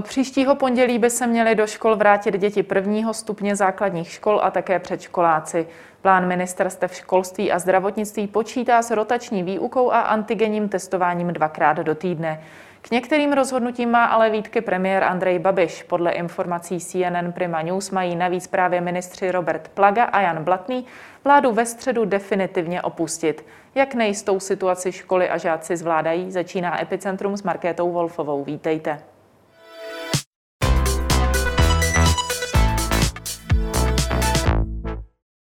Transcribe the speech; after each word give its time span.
Od 0.00 0.08
příštího 0.08 0.54
pondělí 0.54 0.98
by 0.98 1.10
se 1.10 1.26
měly 1.26 1.54
do 1.54 1.66
škol 1.66 1.96
vrátit 1.96 2.38
děti 2.38 2.62
prvního 2.62 3.14
stupně 3.14 3.56
základních 3.56 4.10
škol 4.10 4.40
a 4.42 4.50
také 4.50 4.78
předškoláci. 4.78 5.66
Plán 6.02 6.28
ministerstev 6.28 6.94
školství 6.94 7.52
a 7.52 7.58
zdravotnictví 7.58 8.26
počítá 8.26 8.82
s 8.82 8.90
rotační 8.90 9.42
výukou 9.42 9.92
a 9.92 10.00
antigenním 10.00 10.68
testováním 10.68 11.28
dvakrát 11.28 11.76
do 11.76 11.94
týdne. 11.94 12.40
K 12.82 12.90
některým 12.90 13.32
rozhodnutím 13.32 13.90
má 13.90 14.04
ale 14.04 14.30
výtky 14.30 14.60
premiér 14.60 15.04
Andrej 15.04 15.38
Babiš. 15.38 15.82
Podle 15.82 16.12
informací 16.12 16.80
CNN 16.80 17.32
Prima 17.32 17.62
News 17.62 17.90
mají 17.90 18.16
navíc 18.16 18.46
právě 18.46 18.80
ministři 18.80 19.30
Robert 19.30 19.68
Plaga 19.68 20.04
a 20.04 20.20
Jan 20.20 20.44
Blatný 20.44 20.86
vládu 21.24 21.52
ve 21.52 21.66
středu 21.66 22.04
definitivně 22.04 22.82
opustit. 22.82 23.46
Jak 23.74 23.94
nejistou 23.94 24.40
situaci 24.40 24.92
školy 24.92 25.30
a 25.30 25.38
žáci 25.38 25.76
zvládají, 25.76 26.30
začíná 26.30 26.82
Epicentrum 26.82 27.36
s 27.36 27.42
Markétou 27.42 27.92
Wolfovou. 27.92 28.44
Vítejte. 28.44 29.09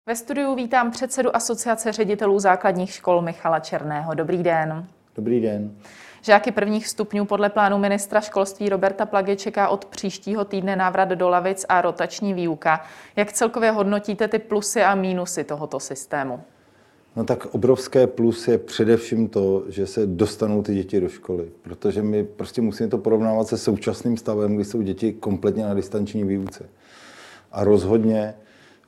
Ve 0.09 0.17
studiu 0.17 0.55
vítám 0.55 0.91
předsedu 0.91 1.37
Asociace 1.37 1.93
ředitelů 1.93 2.39
základních 2.39 2.91
škol 2.93 3.23
Michala 3.23 3.61
Černého. 3.61 4.15
Dobrý 4.15 4.43
den. 4.43 4.87
Dobrý 5.17 5.41
den. 5.41 5.71
Žáky 6.23 6.53
prvních 6.53 6.89
stupňů 6.89 7.25
podle 7.25 7.49
plánu 7.49 7.79
ministra 7.79 8.21
školství 8.21 8.69
Roberta 8.69 9.07
Plagy 9.07 9.37
čeká 9.37 9.69
od 9.69 9.85
příštího 9.85 10.45
týdne 10.45 10.77
návrat 10.77 11.09
do 11.09 11.29
lavic 11.29 11.67
a 11.69 11.81
rotační 11.81 12.35
výuka. 12.35 12.85
Jak 13.17 13.33
celkově 13.33 13.71
hodnotíte 13.71 14.29
ty 14.29 14.39
plusy 14.39 14.83
a 14.83 14.95
mínusy 14.95 15.45
tohoto 15.45 15.81
systému? 15.81 16.41
No 17.17 17.25
tak 17.25 17.47
obrovské 17.47 18.07
plus 18.07 18.49
je 18.49 18.59
především 18.59 19.29
to, 19.29 19.65
že 19.69 19.87
se 19.87 20.07
dostanou 20.07 20.63
ty 20.63 20.75
děti 20.75 21.01
do 21.01 21.09
školy, 21.09 21.49
protože 21.63 22.03
my 22.03 22.25
prostě 22.25 22.63
musíme 22.63 22.89
to 22.89 22.99
porovnávat 22.99 23.49
se 23.49 23.59
současným 23.59 24.17
stavem, 24.17 24.55
kdy 24.55 24.65
jsou 24.65 24.83
děti 24.83 25.13
kompletně 25.13 25.65
na 25.65 25.75
distanční 25.75 26.25
výuce. 26.25 26.69
A 27.53 27.65
rozhodně 27.65 28.35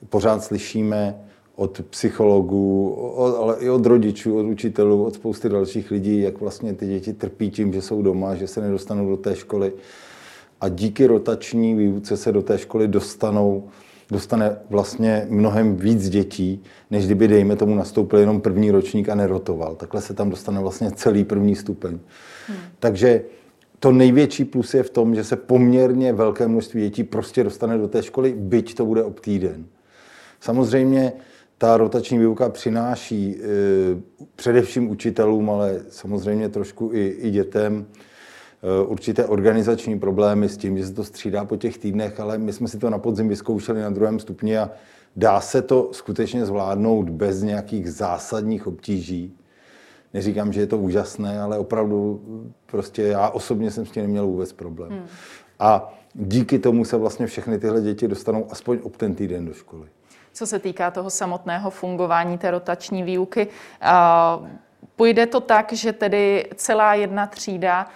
pořád 0.09 0.43
slyšíme 0.43 1.15
od 1.55 1.81
psychologů, 1.89 2.97
ale 3.17 3.55
i 3.59 3.69
od 3.69 3.85
rodičů, 3.85 4.37
od 4.37 4.45
učitelů, 4.45 5.05
od 5.05 5.13
spousty 5.13 5.49
dalších 5.49 5.91
lidí, 5.91 6.21
jak 6.21 6.41
vlastně 6.41 6.73
ty 6.73 6.87
děti 6.87 7.13
trpí 7.13 7.51
tím, 7.51 7.73
že 7.73 7.81
jsou 7.81 8.01
doma, 8.01 8.35
že 8.35 8.47
se 8.47 8.61
nedostanou 8.61 9.09
do 9.09 9.17
té 9.17 9.35
školy. 9.35 9.73
A 10.61 10.69
díky 10.69 11.07
rotační 11.07 11.75
výuce 11.75 12.17
se 12.17 12.31
do 12.31 12.41
té 12.41 12.57
školy 12.57 12.87
dostanou, 12.87 13.63
dostane 14.11 14.57
vlastně 14.69 15.27
mnohem 15.29 15.75
víc 15.75 16.09
dětí, 16.09 16.63
než 16.91 17.05
kdyby, 17.05 17.27
dejme 17.27 17.55
tomu, 17.55 17.75
nastoupil 17.75 18.19
jenom 18.19 18.41
první 18.41 18.71
ročník 18.71 19.09
a 19.09 19.15
nerotoval. 19.15 19.75
Takhle 19.75 20.01
se 20.01 20.13
tam 20.13 20.29
dostane 20.29 20.59
vlastně 20.59 20.91
celý 20.91 21.23
první 21.23 21.55
stupeň. 21.55 21.99
Hmm. 22.47 22.57
Takže 22.79 23.23
to 23.79 23.91
největší 23.91 24.45
plus 24.45 24.73
je 24.73 24.83
v 24.83 24.89
tom, 24.89 25.15
že 25.15 25.23
se 25.23 25.35
poměrně 25.35 26.13
velké 26.13 26.47
množství 26.47 26.81
dětí 26.81 27.03
prostě 27.03 27.43
dostane 27.43 27.77
do 27.77 27.87
té 27.87 28.03
školy, 28.03 28.33
byť 28.37 28.75
to 28.75 28.85
bude 28.85 29.03
ob 29.03 29.19
týden. 29.19 29.65
Samozřejmě 30.41 31.13
ta 31.57 31.77
rotační 31.77 32.17
výuka 32.17 32.49
přináší 32.49 33.35
e, 33.35 33.45
především 34.35 34.89
učitelům, 34.89 35.49
ale 35.49 35.81
samozřejmě 35.89 36.49
trošku 36.49 36.89
i, 36.93 37.07
i 37.07 37.31
dětem 37.31 37.85
e, 37.85 38.85
určité 38.85 39.25
organizační 39.25 39.99
problémy 39.99 40.49
s 40.49 40.57
tím, 40.57 40.77
že 40.77 40.87
se 40.87 40.93
to 40.93 41.03
střídá 41.03 41.45
po 41.45 41.57
těch 41.57 41.77
týdnech, 41.77 42.19
ale 42.19 42.37
my 42.37 42.53
jsme 42.53 42.67
si 42.67 42.77
to 42.77 42.89
na 42.89 42.97
podzim 42.97 43.29
vyzkoušeli 43.29 43.81
na 43.81 43.89
druhém 43.89 44.19
stupni 44.19 44.57
a 44.57 44.71
dá 45.15 45.41
se 45.41 45.61
to 45.61 45.89
skutečně 45.91 46.45
zvládnout 46.45 47.09
bez 47.09 47.41
nějakých 47.41 47.91
zásadních 47.91 48.67
obtíží. 48.67 49.37
Neříkám, 50.13 50.53
že 50.53 50.61
je 50.61 50.67
to 50.67 50.77
úžasné, 50.77 51.41
ale 51.41 51.59
opravdu 51.59 52.21
prostě 52.65 53.01
já 53.01 53.29
osobně 53.29 53.71
jsem 53.71 53.85
s 53.85 53.91
tím 53.91 54.03
neměl 54.03 54.27
vůbec 54.27 54.53
problém. 54.53 54.91
Hmm. 54.91 55.05
A 55.59 55.93
díky 56.13 56.59
tomu 56.59 56.85
se 56.85 56.97
vlastně 56.97 57.27
všechny 57.27 57.59
tyhle 57.59 57.81
děti 57.81 58.07
dostanou 58.07 58.47
aspoň 58.49 58.79
ob 58.83 58.97
ten 58.97 59.15
týden 59.15 59.45
do 59.45 59.53
školy 59.53 59.87
co 60.33 60.47
se 60.47 60.59
týká 60.59 60.91
toho 60.91 61.09
samotného 61.09 61.69
fungování 61.69 62.37
té 62.37 62.51
rotační 62.51 63.03
výuky. 63.03 63.47
Půjde 64.95 65.25
to 65.25 65.39
tak, 65.39 65.73
že 65.73 65.93
tedy 65.93 66.49
celá 66.55 66.93
jedna 66.93 67.27
třída 67.27 67.87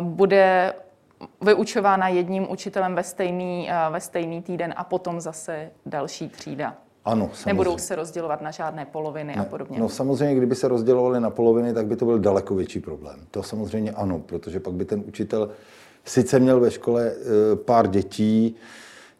bude 0.00 0.74
vyučována 1.40 2.08
jedním 2.08 2.50
učitelem 2.50 2.94
ve 2.94 3.02
stejný, 3.02 3.70
ve 3.90 4.00
stejný 4.00 4.42
týden 4.42 4.74
a 4.76 4.84
potom 4.84 5.20
zase 5.20 5.70
další 5.86 6.28
třída. 6.28 6.74
Ano, 7.04 7.24
samozřejmě. 7.24 7.52
Nebudou 7.52 7.78
se 7.78 7.96
rozdělovat 7.96 8.40
na 8.40 8.50
žádné 8.50 8.84
poloviny 8.86 9.36
ne, 9.36 9.42
a 9.42 9.44
podobně. 9.44 9.78
No 9.78 9.88
samozřejmě, 9.88 10.34
kdyby 10.34 10.54
se 10.54 10.68
rozdělovali 10.68 11.20
na 11.20 11.30
poloviny, 11.30 11.74
tak 11.74 11.86
by 11.86 11.96
to 11.96 12.04
byl 12.04 12.18
daleko 12.18 12.54
větší 12.54 12.80
problém. 12.80 13.20
To 13.30 13.42
samozřejmě 13.42 13.92
ano, 13.92 14.18
protože 14.18 14.60
pak 14.60 14.74
by 14.74 14.84
ten 14.84 15.02
učitel 15.06 15.50
sice 16.04 16.38
měl 16.38 16.60
ve 16.60 16.70
škole 16.70 17.06
e, 17.06 17.56
pár 17.56 17.86
dětí, 17.86 18.56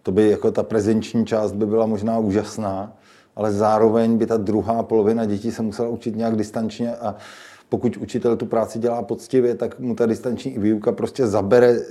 to 0.07 0.13
by 0.13 0.31
jako 0.31 0.51
ta 0.51 0.63
prezenční 0.63 1.27
část 1.27 1.53
by 1.53 1.67
byla 1.67 1.87
možná 1.87 2.19
úžasná, 2.19 2.97
ale 3.37 3.53
zároveň 3.53 4.19
by 4.19 4.27
ta 4.27 4.37
druhá 4.37 4.83
polovina 4.83 5.25
dětí 5.25 5.53
se 5.53 5.63
musela 5.63 5.89
učit 5.89 6.17
nějak 6.17 6.37
distančně 6.37 6.97
a 6.97 7.15
pokud 7.69 7.97
učitel 7.97 8.37
tu 8.37 8.47
práci 8.47 8.79
dělá 8.79 9.03
poctivě, 9.03 9.55
tak 9.55 9.81
mu 9.81 9.95
ta 9.95 10.07
distanční 10.07 10.59
výuka 10.59 10.93
prostě 10.93 11.27
zabere 11.27 11.71
eh, 11.71 11.83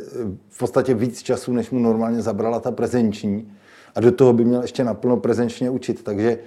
v 0.50 0.58
podstatě 0.58 0.94
víc 0.94 1.24
času, 1.24 1.54
než 1.54 1.72
mu 1.72 1.80
normálně 1.80 2.22
zabrala 2.22 2.60
ta 2.60 2.72
prezenční. 2.72 3.52
A 3.96 4.00
do 4.00 4.12
toho 4.12 4.34
by 4.34 4.46
měl 4.46 4.62
ještě 4.62 4.84
naplno 4.84 5.18
prezenčně 5.18 5.70
učit. 5.70 6.04
Takže 6.04 6.40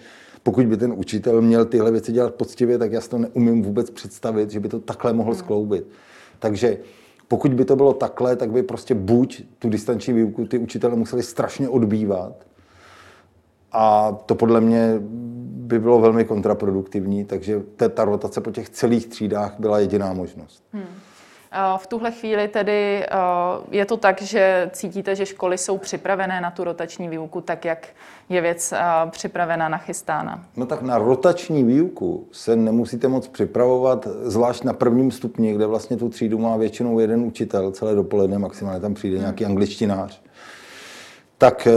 pokud 0.43 0.67
by 0.67 0.77
ten 0.77 0.93
učitel 0.93 1.43
měl 1.43 1.65
tyhle 1.65 1.91
věci 1.91 2.13
dělat 2.13 2.35
poctivě, 2.35 2.79
tak 2.79 2.93
já 2.93 3.01
si 3.01 3.11
to 3.11 3.19
neumím 3.19 3.63
vůbec 3.63 3.91
představit, 3.91 4.51
že 4.51 4.61
by 4.61 4.69
to 4.69 4.81
takhle 4.81 5.13
mohl 5.13 5.31
hmm. 5.31 5.39
skloubit. 5.39 5.87
Takže 6.39 6.79
pokud 7.29 7.55
by 7.55 7.65
to 7.65 7.77
bylo 7.77 7.93
takhle, 7.93 8.37
tak 8.37 8.51
by 8.51 8.63
prostě 8.63 8.95
buď 8.95 9.43
tu 9.59 9.69
distanční 9.69 10.13
výuku 10.13 10.47
ty 10.47 10.59
učitele 10.59 10.97
museli 10.97 11.23
strašně 11.23 11.69
odbývat, 11.69 12.49
a 13.73 14.13
to 14.27 14.35
podle 14.35 14.61
mě 14.61 14.95
by 15.69 15.79
bylo 15.79 16.01
velmi 16.01 16.25
kontraproduktivní, 16.25 17.25
takže 17.25 17.63
ta 17.95 18.05
rotace 18.05 18.41
po 18.41 18.51
těch 18.51 18.69
celých 18.69 19.07
třídách 19.07 19.55
byla 19.59 19.79
jediná 19.79 20.13
možnost. 20.13 20.65
Hmm. 20.73 20.85
V 21.77 21.87
tuhle 21.87 22.11
chvíli 22.13 22.49
tedy 22.49 23.07
je 23.71 23.85
to 23.85 23.97
tak, 23.97 24.23
že 24.23 24.71
cítíte, 24.73 25.17
že 25.17 25.27
školy 25.27 25.59
jsou 25.59 25.79
připravené 25.79 26.41
na 26.41 26.51
tu 26.51 26.65
rotační 26.65 27.09
výuku 27.09 27.41
tak, 27.41 27.65
jak 27.65 27.89
je 28.29 28.41
věc 28.41 28.75
připravena, 29.11 29.69
nachystána? 29.69 30.45
No 30.57 30.67
tak 30.67 30.83
na 30.83 30.99
rotační 30.99 31.65
výuku 31.65 32.27
se 32.33 32.57
nemusíte 32.57 33.09
moc 33.09 33.29
připravovat, 33.29 34.09
zvlášť 34.23 34.65
na 34.65 34.73
prvním 34.73 35.11
stupni, 35.11 35.55
kde 35.55 35.67
vlastně 35.67 35.97
tu 35.97 36.09
třídu 36.09 36.39
má 36.39 36.57
většinou 36.57 36.99
jeden 36.99 37.23
učitel 37.23 37.71
celé 37.71 37.95
dopoledne, 37.95 38.39
maximálně 38.39 38.81
tam 38.81 38.95
přijde 38.95 39.17
hmm. 39.17 39.23
nějaký 39.23 39.45
angličtinář. 39.45 40.23
Tak 41.39 41.69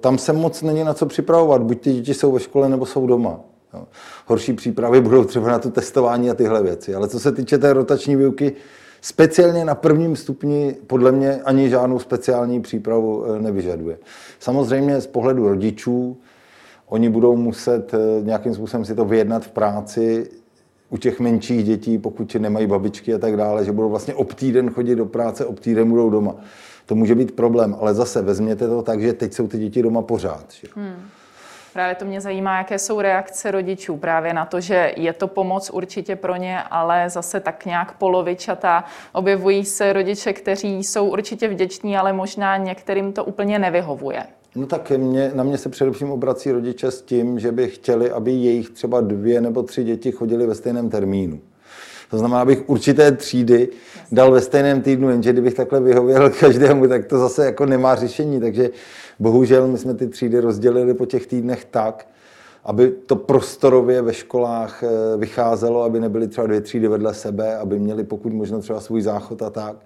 tam 0.00 0.18
se 0.18 0.32
moc 0.32 0.62
není 0.62 0.84
na 0.84 0.94
co 0.94 1.06
připravovat, 1.06 1.62
buď 1.62 1.80
ty 1.80 1.92
děti 1.92 2.14
jsou 2.14 2.32
ve 2.32 2.40
škole 2.40 2.68
nebo 2.68 2.86
jsou 2.86 3.06
doma. 3.06 3.40
Horší 4.26 4.52
přípravy 4.52 5.00
budou 5.00 5.24
třeba 5.24 5.48
na 5.48 5.58
to 5.58 5.70
testování 5.70 6.30
a 6.30 6.34
tyhle 6.34 6.62
věci. 6.62 6.94
Ale 6.94 7.08
co 7.08 7.20
se 7.20 7.32
týče 7.32 7.58
té 7.58 7.72
rotační 7.72 8.16
výuky, 8.16 8.52
Speciálně 9.00 9.64
na 9.64 9.74
prvním 9.74 10.16
stupni 10.16 10.76
podle 10.86 11.12
mě 11.12 11.34
ani 11.34 11.70
žádnou 11.70 11.98
speciální 11.98 12.60
přípravu 12.60 13.24
eh, 13.24 13.42
nevyžaduje. 13.42 13.98
Samozřejmě 14.40 15.00
z 15.00 15.06
pohledu 15.06 15.48
rodičů, 15.48 16.16
oni 16.86 17.08
budou 17.08 17.36
muset 17.36 17.94
eh, 17.94 17.98
nějakým 18.22 18.54
způsobem 18.54 18.84
si 18.84 18.94
to 18.94 19.04
vyjednat 19.04 19.44
v 19.44 19.50
práci, 19.50 20.28
u 20.90 20.96
těch 20.96 21.20
menších 21.20 21.64
dětí, 21.64 21.98
pokud 21.98 22.34
nemají 22.34 22.66
babičky 22.66 23.14
a 23.14 23.18
tak 23.18 23.36
dále, 23.36 23.64
že 23.64 23.72
budou 23.72 23.90
vlastně 23.90 24.14
ob 24.14 24.34
týden 24.34 24.70
chodit 24.70 24.94
do 24.94 25.06
práce, 25.06 25.44
ob 25.44 25.60
týden 25.60 25.88
budou 25.88 26.10
doma. 26.10 26.34
To 26.86 26.94
může 26.94 27.14
být 27.14 27.32
problém, 27.32 27.76
ale 27.80 27.94
zase 27.94 28.22
vezměte 28.22 28.68
to 28.68 28.82
tak, 28.82 29.00
že 29.00 29.12
teď 29.12 29.32
jsou 29.32 29.48
ty 29.48 29.58
děti 29.58 29.82
doma 29.82 30.02
pořád. 30.02 30.46
Že? 30.60 30.68
Hmm. 30.74 30.94
Právě 31.76 31.94
to 31.94 32.04
mě 32.04 32.20
zajímá, 32.20 32.58
jaké 32.58 32.78
jsou 32.78 33.00
reakce 33.00 33.50
rodičů 33.50 33.96
právě 33.96 34.34
na 34.34 34.44
to, 34.44 34.60
že 34.60 34.92
je 34.96 35.12
to 35.12 35.28
pomoc 35.28 35.70
určitě 35.70 36.16
pro 36.16 36.36
ně, 36.36 36.62
ale 36.70 37.10
zase 37.10 37.40
tak 37.40 37.66
nějak 37.66 37.96
polovičatá. 37.96 38.84
Objevují 39.12 39.64
se 39.64 39.92
rodiče, 39.92 40.32
kteří 40.32 40.84
jsou 40.84 41.08
určitě 41.08 41.48
vděční, 41.48 41.96
ale 41.96 42.12
možná 42.12 42.56
některým 42.56 43.12
to 43.12 43.24
úplně 43.24 43.58
nevyhovuje. 43.58 44.24
No 44.54 44.66
tak 44.66 44.90
mě, 44.90 45.30
na 45.34 45.44
mě 45.44 45.58
se 45.58 45.68
především 45.68 46.10
obrací 46.10 46.52
rodiče 46.52 46.90
s 46.90 47.02
tím, 47.02 47.38
že 47.38 47.52
by 47.52 47.68
chtěli, 47.68 48.10
aby 48.10 48.32
jejich 48.32 48.70
třeba 48.70 49.00
dvě 49.00 49.40
nebo 49.40 49.62
tři 49.62 49.84
děti 49.84 50.12
chodili 50.12 50.46
ve 50.46 50.54
stejném 50.54 50.90
termínu. 50.90 51.40
To 52.10 52.18
znamená, 52.18 52.40
abych 52.40 52.68
určité 52.68 53.12
třídy 53.12 53.68
dal 54.12 54.30
ve 54.30 54.40
stejném 54.40 54.82
týdnu, 54.82 55.10
jenže 55.10 55.32
kdybych 55.32 55.54
takhle 55.54 55.80
vyhověl 55.80 56.30
každému, 56.30 56.88
tak 56.88 57.04
to 57.04 57.18
zase 57.18 57.44
jako 57.44 57.66
nemá 57.66 57.94
řešení. 57.94 58.40
Takže 58.40 58.70
bohužel 59.18 59.68
my 59.68 59.78
jsme 59.78 59.94
ty 59.94 60.08
třídy 60.08 60.40
rozdělili 60.40 60.94
po 60.94 61.06
těch 61.06 61.26
týdnech 61.26 61.64
tak, 61.64 62.06
aby 62.64 62.90
to 62.90 63.16
prostorově 63.16 64.02
ve 64.02 64.14
školách 64.14 64.82
eh, 64.82 65.16
vycházelo, 65.16 65.82
aby 65.82 66.00
nebyly 66.00 66.28
třeba 66.28 66.46
dvě 66.46 66.60
třídy 66.60 66.88
vedle 66.88 67.14
sebe, 67.14 67.56
aby 67.56 67.78
měli 67.78 68.04
pokud 68.04 68.32
možno 68.32 68.60
třeba 68.60 68.80
svůj 68.80 69.02
záchod 69.02 69.42
a 69.42 69.50
tak. 69.50 69.76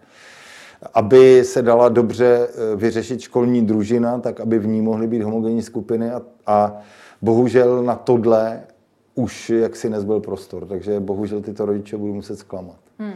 Aby 0.94 1.44
se 1.44 1.62
dala 1.62 1.88
dobře 1.88 2.48
eh, 2.48 2.76
vyřešit 2.76 3.20
školní 3.20 3.66
družina, 3.66 4.18
tak 4.18 4.40
aby 4.40 4.58
v 4.58 4.66
ní 4.66 4.82
mohly 4.82 5.06
být 5.06 5.22
homogenní 5.22 5.62
skupiny 5.62 6.10
a, 6.10 6.22
a 6.46 6.76
bohužel 7.22 7.82
na 7.82 7.94
tohle 7.94 8.60
už 9.20 9.50
jaksi 9.50 9.90
nezbyl 9.90 10.20
prostor, 10.20 10.66
takže 10.66 11.00
bohužel 11.00 11.40
tyto 11.40 11.66
rodiče 11.66 11.96
budou 11.96 12.14
muset 12.14 12.36
zklamat. 12.36 12.76
Hmm. 12.98 13.14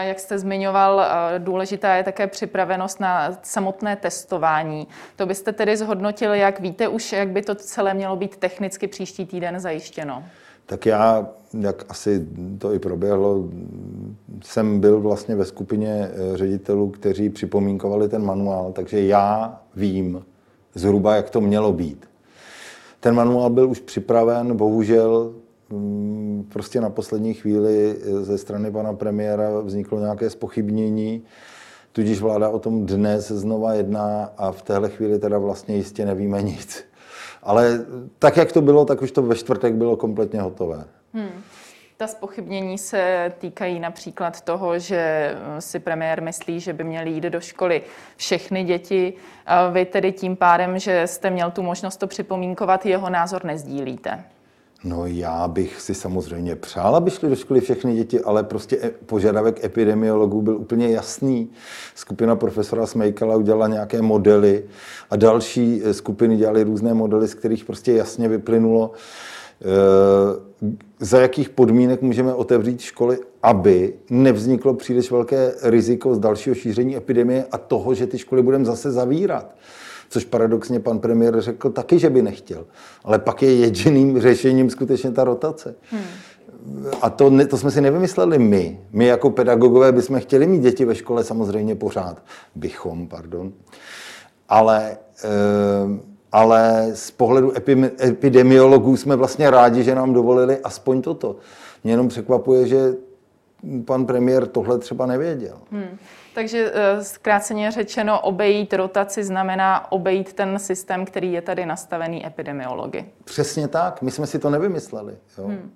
Jak 0.00 0.20
jste 0.20 0.38
zmiňoval, 0.38 1.02
důležitá 1.38 1.94
je 1.94 2.04
také 2.04 2.26
připravenost 2.26 3.00
na 3.00 3.38
samotné 3.42 3.96
testování. 3.96 4.88
To 5.16 5.26
byste 5.26 5.52
tedy 5.52 5.76
zhodnotil, 5.76 6.34
jak 6.34 6.60
víte 6.60 6.88
už, 6.88 7.12
jak 7.12 7.28
by 7.28 7.42
to 7.42 7.54
celé 7.54 7.94
mělo 7.94 8.16
být 8.16 8.36
technicky 8.36 8.88
příští 8.88 9.26
týden 9.26 9.60
zajištěno? 9.60 10.24
Tak 10.66 10.86
já, 10.86 11.28
jak 11.60 11.84
asi 11.88 12.26
to 12.58 12.74
i 12.74 12.78
proběhlo, 12.78 13.44
jsem 14.42 14.80
byl 14.80 15.00
vlastně 15.00 15.36
ve 15.36 15.44
skupině 15.44 16.10
eh, 16.10 16.36
ředitelů, 16.36 16.90
kteří 16.90 17.30
připomínkovali 17.30 18.08
ten 18.08 18.24
manuál, 18.24 18.72
takže 18.72 19.02
já 19.02 19.60
vím 19.76 20.24
zhruba, 20.74 21.16
jak 21.16 21.30
to 21.30 21.40
mělo 21.40 21.72
být. 21.72 22.07
Ten 23.00 23.14
manuál 23.14 23.50
byl 23.50 23.70
už 23.70 23.80
připraven, 23.80 24.56
bohužel 24.56 25.32
mm, 25.70 26.46
prostě 26.52 26.80
na 26.80 26.90
poslední 26.90 27.34
chvíli 27.34 27.96
eh, 28.00 28.24
ze 28.24 28.38
strany 28.38 28.70
pana 28.70 28.92
premiéra 28.92 29.60
vzniklo 29.60 30.00
nějaké 30.00 30.30
spochybnění, 30.30 31.22
tudíž 31.92 32.20
vláda 32.20 32.48
o 32.48 32.58
tom 32.58 32.86
dnes 32.86 33.28
znova 33.28 33.74
jedná 33.74 34.30
a 34.36 34.52
v 34.52 34.62
téhle 34.62 34.88
chvíli 34.88 35.18
teda 35.18 35.38
vlastně 35.38 35.76
jistě 35.76 36.04
nevíme 36.04 36.42
nic. 36.52 36.84
Ale 37.42 37.84
tak, 38.18 38.36
jak 38.36 38.52
to 38.52 38.60
bylo, 38.60 38.84
tak 38.84 39.02
už 39.02 39.12
to 39.12 39.22
ve 39.22 39.34
čtvrtek 39.34 39.74
bylo 39.74 39.96
kompletně 39.96 40.40
hotové. 40.40 40.84
Hmm. 41.12 41.28
Ta 42.00 42.06
spochybnění 42.06 42.78
se 42.78 43.32
týkají 43.38 43.80
například 43.80 44.40
toho, 44.40 44.78
že 44.78 45.34
si 45.58 45.78
premiér 45.78 46.22
myslí, 46.22 46.60
že 46.60 46.72
by 46.72 46.84
měly 46.84 47.10
jít 47.10 47.24
do 47.24 47.40
školy 47.40 47.82
všechny 48.16 48.64
děti. 48.64 49.12
Vy 49.72 49.84
tedy 49.84 50.12
tím 50.12 50.36
pádem, 50.36 50.78
že 50.78 51.02
jste 51.06 51.30
měl 51.30 51.50
tu 51.50 51.62
možnost 51.62 51.96
to 51.96 52.06
připomínkovat, 52.06 52.86
jeho 52.86 53.10
názor 53.10 53.44
nezdílíte. 53.44 54.24
No 54.84 55.06
já 55.06 55.48
bych 55.48 55.80
si 55.80 55.94
samozřejmě 55.94 56.56
přál, 56.56 56.96
aby 56.96 57.10
šly 57.10 57.28
do 57.28 57.36
školy 57.36 57.60
všechny 57.60 57.94
děti, 57.94 58.20
ale 58.20 58.42
prostě 58.42 58.78
e, 58.82 58.90
požadavek 58.90 59.64
epidemiologů 59.64 60.42
byl 60.42 60.56
úplně 60.56 60.88
jasný. 60.88 61.50
Skupina 61.94 62.36
profesora 62.36 62.86
Smejkala 62.86 63.36
udělala 63.36 63.68
nějaké 63.68 64.02
modely 64.02 64.64
a 65.10 65.16
další 65.16 65.82
e, 65.84 65.94
skupiny 65.94 66.36
dělaly 66.36 66.62
různé 66.62 66.94
modely, 66.94 67.28
z 67.28 67.34
kterých 67.34 67.64
prostě 67.64 67.92
jasně 67.92 68.28
vyplynulo, 68.28 68.92
za 71.00 71.20
jakých 71.20 71.48
podmínek 71.48 72.02
můžeme 72.02 72.34
otevřít 72.34 72.80
školy, 72.80 73.18
aby 73.42 73.94
nevzniklo 74.10 74.74
příliš 74.74 75.10
velké 75.10 75.54
riziko 75.62 76.14
z 76.14 76.18
dalšího 76.18 76.54
šíření 76.54 76.96
epidemie 76.96 77.44
a 77.52 77.58
toho, 77.58 77.94
že 77.94 78.06
ty 78.06 78.18
školy 78.18 78.42
budeme 78.42 78.64
zase 78.64 78.92
zavírat 78.92 79.54
což 80.10 80.24
paradoxně 80.24 80.80
pan 80.80 80.98
premiér 80.98 81.40
řekl 81.40 81.70
taky, 81.70 81.98
že 81.98 82.10
by 82.10 82.22
nechtěl. 82.22 82.66
Ale 83.04 83.18
pak 83.18 83.42
je 83.42 83.54
jediným 83.54 84.20
řešením 84.20 84.70
skutečně 84.70 85.10
ta 85.10 85.24
rotace. 85.24 85.74
Hmm. 85.90 86.02
A 87.02 87.10
to, 87.10 87.46
to 87.46 87.58
jsme 87.58 87.70
si 87.70 87.80
nevymysleli 87.80 88.38
my. 88.38 88.80
My 88.92 89.06
jako 89.06 89.30
pedagogové 89.30 89.92
bychom 89.92 90.20
chtěli 90.20 90.46
mít 90.46 90.62
děti 90.62 90.84
ve 90.84 90.94
škole 90.94 91.24
samozřejmě 91.24 91.74
pořád. 91.74 92.22
Bychom, 92.54 93.08
pardon. 93.08 93.52
Ale, 94.48 94.90
e, 94.90 95.28
ale 96.32 96.90
z 96.94 97.10
pohledu 97.10 97.52
epidemiologů 98.02 98.96
jsme 98.96 99.16
vlastně 99.16 99.50
rádi, 99.50 99.82
že 99.82 99.94
nám 99.94 100.12
dovolili 100.12 100.58
aspoň 100.58 101.02
toto. 101.02 101.36
Mě 101.84 101.92
jenom 101.92 102.08
překvapuje, 102.08 102.66
že 102.66 102.94
pan 103.84 104.06
premiér 104.06 104.46
tohle 104.46 104.78
třeba 104.78 105.06
nevěděl. 105.06 105.58
Hmm. 105.70 105.98
Takže 106.34 106.72
eh, 106.74 107.04
zkráceně 107.04 107.70
řečeno, 107.70 108.20
obejít 108.20 108.74
rotaci 108.74 109.24
znamená 109.24 109.92
obejít 109.92 110.32
ten 110.32 110.58
systém, 110.58 111.04
který 111.04 111.32
je 111.32 111.42
tady 111.42 111.66
nastavený 111.66 112.26
epidemiology. 112.26 113.04
Přesně 113.24 113.68
tak, 113.68 114.02
my 114.02 114.10
jsme 114.10 114.26
si 114.26 114.38
to 114.38 114.50
nevymysleli. 114.50 115.16
Jo. 115.38 115.46
Hmm. 115.46 115.70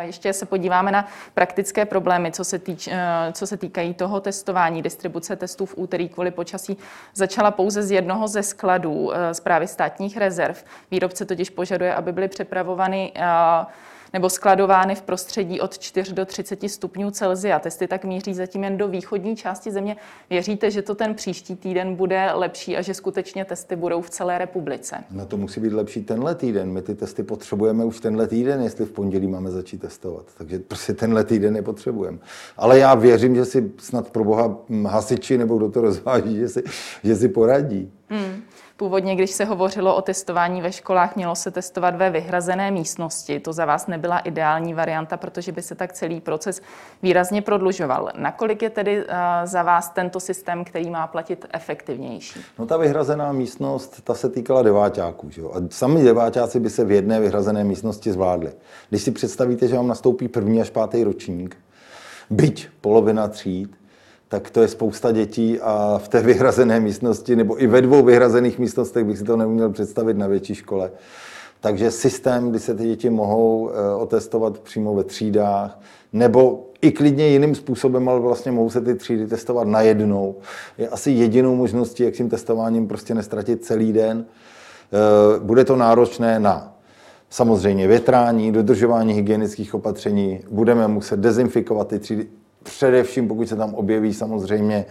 Ještě 0.00 0.32
se 0.32 0.46
podíváme 0.46 0.92
na 0.92 1.08
praktické 1.34 1.84
problémy, 1.84 2.32
co 2.32 2.44
se, 2.44 2.58
týč, 2.58 2.88
eh, 2.88 3.32
co 3.32 3.46
se 3.46 3.56
týkají 3.56 3.94
toho 3.94 4.20
testování. 4.20 4.82
Distribuce 4.82 5.36
testů 5.36 5.66
v 5.66 5.74
úterý 5.76 6.08
kvůli 6.08 6.30
počasí 6.30 6.76
začala 7.14 7.50
pouze 7.50 7.82
z 7.82 7.90
jednoho 7.90 8.28
ze 8.28 8.42
skladů 8.42 9.12
zprávy 9.32 9.64
eh, 9.64 9.68
státních 9.68 10.16
rezerv. 10.16 10.64
Výrobce 10.90 11.24
totiž 11.24 11.50
požaduje, 11.50 11.94
aby 11.94 12.12
byly 12.12 12.28
přepravovány 12.28 13.12
nebo 14.12 14.30
skladovány 14.30 14.94
v 14.94 15.02
prostředí 15.02 15.60
od 15.60 15.78
4 15.78 16.12
do 16.12 16.24
30 16.26 16.68
stupňů 16.68 17.10
Celsia. 17.10 17.58
Testy 17.58 17.86
tak 17.86 18.04
míří 18.04 18.34
zatím 18.34 18.64
jen 18.64 18.76
do 18.76 18.88
východní 18.88 19.36
části 19.36 19.70
země. 19.70 19.96
Věříte, 20.30 20.70
že 20.70 20.82
to 20.82 20.94
ten 20.94 21.14
příští 21.14 21.56
týden 21.56 21.94
bude 21.94 22.32
lepší 22.32 22.76
a 22.76 22.82
že 22.82 22.94
skutečně 22.94 23.44
testy 23.44 23.76
budou 23.76 24.02
v 24.02 24.10
celé 24.10 24.38
republice? 24.38 24.96
No 25.10 25.26
to 25.26 25.36
musí 25.36 25.60
být 25.60 25.72
lepší 25.72 26.02
tenhle 26.02 26.34
týden. 26.34 26.72
My 26.72 26.82
ty 26.82 26.94
testy 26.94 27.22
potřebujeme 27.22 27.84
už 27.84 28.00
tenhle 28.00 28.26
týden, 28.26 28.62
jestli 28.62 28.84
v 28.84 28.92
pondělí 28.92 29.26
máme 29.26 29.50
začít 29.50 29.80
testovat. 29.80 30.26
Takže 30.38 30.58
prostě 30.58 30.92
tenhle 30.94 31.24
týden 31.24 31.54
nepotřebujeme. 31.54 32.18
Ale 32.56 32.78
já 32.78 32.94
věřím, 32.94 33.34
že 33.34 33.44
si 33.44 33.72
snad 33.78 34.10
pro 34.10 34.24
boha 34.24 34.58
hasiči 34.86 35.38
nebo 35.38 35.56
kdo 35.56 35.70
to 35.70 35.80
rozváží, 35.80 36.36
že 36.36 36.48
si, 36.48 36.62
že 37.04 37.16
si 37.16 37.28
poradí. 37.28 37.92
Hmm. 38.08 38.42
Původně, 38.82 39.16
když 39.16 39.30
se 39.30 39.44
hovořilo 39.44 39.96
o 39.96 40.02
testování 40.02 40.62
ve 40.62 40.72
školách, 40.72 41.16
mělo 41.16 41.36
se 41.36 41.50
testovat 41.50 41.96
ve 41.96 42.10
vyhrazené 42.10 42.70
místnosti. 42.70 43.40
To 43.40 43.52
za 43.52 43.64
vás 43.64 43.86
nebyla 43.86 44.18
ideální 44.18 44.74
varianta, 44.74 45.16
protože 45.16 45.52
by 45.52 45.62
se 45.62 45.74
tak 45.74 45.92
celý 45.92 46.20
proces 46.20 46.62
výrazně 47.02 47.42
prodlužoval. 47.42 48.10
Nakolik 48.18 48.62
je 48.62 48.70
tedy 48.70 49.04
eh, 49.08 49.46
za 49.46 49.62
vás 49.62 49.88
tento 49.88 50.20
systém, 50.20 50.64
který 50.64 50.90
má 50.90 51.06
platit 51.06 51.46
efektivnější? 51.52 52.40
No 52.58 52.66
ta 52.66 52.76
vyhrazená 52.76 53.32
místnost, 53.32 54.00
ta 54.04 54.14
se 54.14 54.28
týkala 54.28 54.62
deváťáků. 54.62 55.30
Že 55.30 55.40
jo? 55.40 55.52
A 55.54 55.58
sami 55.70 56.02
deváťáci 56.02 56.60
by 56.60 56.70
se 56.70 56.84
v 56.84 56.90
jedné 56.90 57.20
vyhrazené 57.20 57.64
místnosti 57.64 58.12
zvládli. 58.12 58.52
Když 58.90 59.02
si 59.02 59.10
představíte, 59.10 59.68
že 59.68 59.76
vám 59.76 59.88
nastoupí 59.88 60.28
první 60.28 60.60
až 60.60 60.70
pátý 60.70 61.04
ročník, 61.04 61.56
byť 62.30 62.68
polovina 62.80 63.28
tříd, 63.28 63.81
tak 64.32 64.50
to 64.50 64.62
je 64.62 64.68
spousta 64.68 65.12
dětí 65.12 65.60
a 65.60 66.00
v 66.04 66.08
té 66.08 66.20
vyhrazené 66.22 66.80
místnosti, 66.80 67.36
nebo 67.36 67.62
i 67.62 67.66
ve 67.66 67.82
dvou 67.82 68.02
vyhrazených 68.02 68.58
místnostech 68.58 69.04
bych 69.04 69.18
si 69.18 69.24
to 69.24 69.36
neuměl 69.36 69.70
představit 69.70 70.16
na 70.16 70.26
větší 70.26 70.54
škole. 70.54 70.90
Takže 71.60 71.90
systém, 71.90 72.50
kdy 72.50 72.58
se 72.58 72.74
ty 72.74 72.84
děti 72.84 73.10
mohou 73.10 73.70
eh, 73.70 73.94
otestovat 73.94 74.58
přímo 74.58 74.94
ve 74.94 75.04
třídách, 75.04 75.80
nebo 76.12 76.66
i 76.82 76.92
klidně 76.92 77.28
jiným 77.28 77.54
způsobem, 77.54 78.08
ale 78.08 78.20
vlastně 78.20 78.52
mohou 78.52 78.70
se 78.70 78.80
ty 78.80 78.94
třídy 78.94 79.26
testovat 79.26 79.68
najednou, 79.68 80.36
je 80.78 80.88
asi 80.88 81.10
jedinou 81.10 81.56
možností, 81.56 82.02
jak 82.02 82.14
tím 82.14 82.30
testováním 82.30 82.88
prostě 82.88 83.14
nestratit 83.14 83.64
celý 83.64 83.92
den. 83.92 84.24
Eh, 84.24 85.40
bude 85.40 85.64
to 85.64 85.76
náročné 85.76 86.40
na 86.40 86.74
samozřejmě 87.30 87.88
větrání, 87.88 88.52
dodržování 88.52 89.12
hygienických 89.12 89.74
opatření, 89.74 90.40
budeme 90.50 90.88
muset 90.88 91.20
dezinfikovat 91.20 91.88
ty 91.88 91.98
třídy, 91.98 92.26
Především 92.62 93.28
pokud 93.28 93.48
se 93.48 93.56
tam 93.56 93.74
objeví 93.74 94.14
samozřejmě 94.14 94.84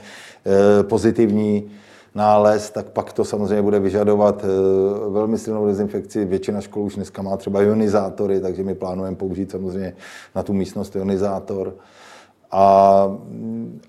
eh, 0.46 0.84
pozitivní 0.84 1.72
nález, 2.16 2.70
tak 2.70 2.86
pak 2.86 3.14
to 3.14 3.26
samozřejmě 3.26 3.62
bude 3.62 3.80
vyžadovat 3.80 4.44
eh, 4.44 5.10
velmi 5.10 5.38
silnou 5.38 5.68
dezinfekci. 5.68 6.26
Většina 6.26 6.62
škol 6.62 6.84
už 6.84 6.96
dneska 6.96 7.22
má 7.22 7.38
třeba 7.38 7.62
ionizátory, 7.62 8.40
takže 8.40 8.64
my 8.64 8.76
plánujeme 8.76 9.18
použít 9.18 9.52
samozřejmě 9.52 9.94
na 10.36 10.44
tu 10.44 10.54
místnost 10.54 10.96
ionizátor. 10.96 11.76
A, 12.52 13.18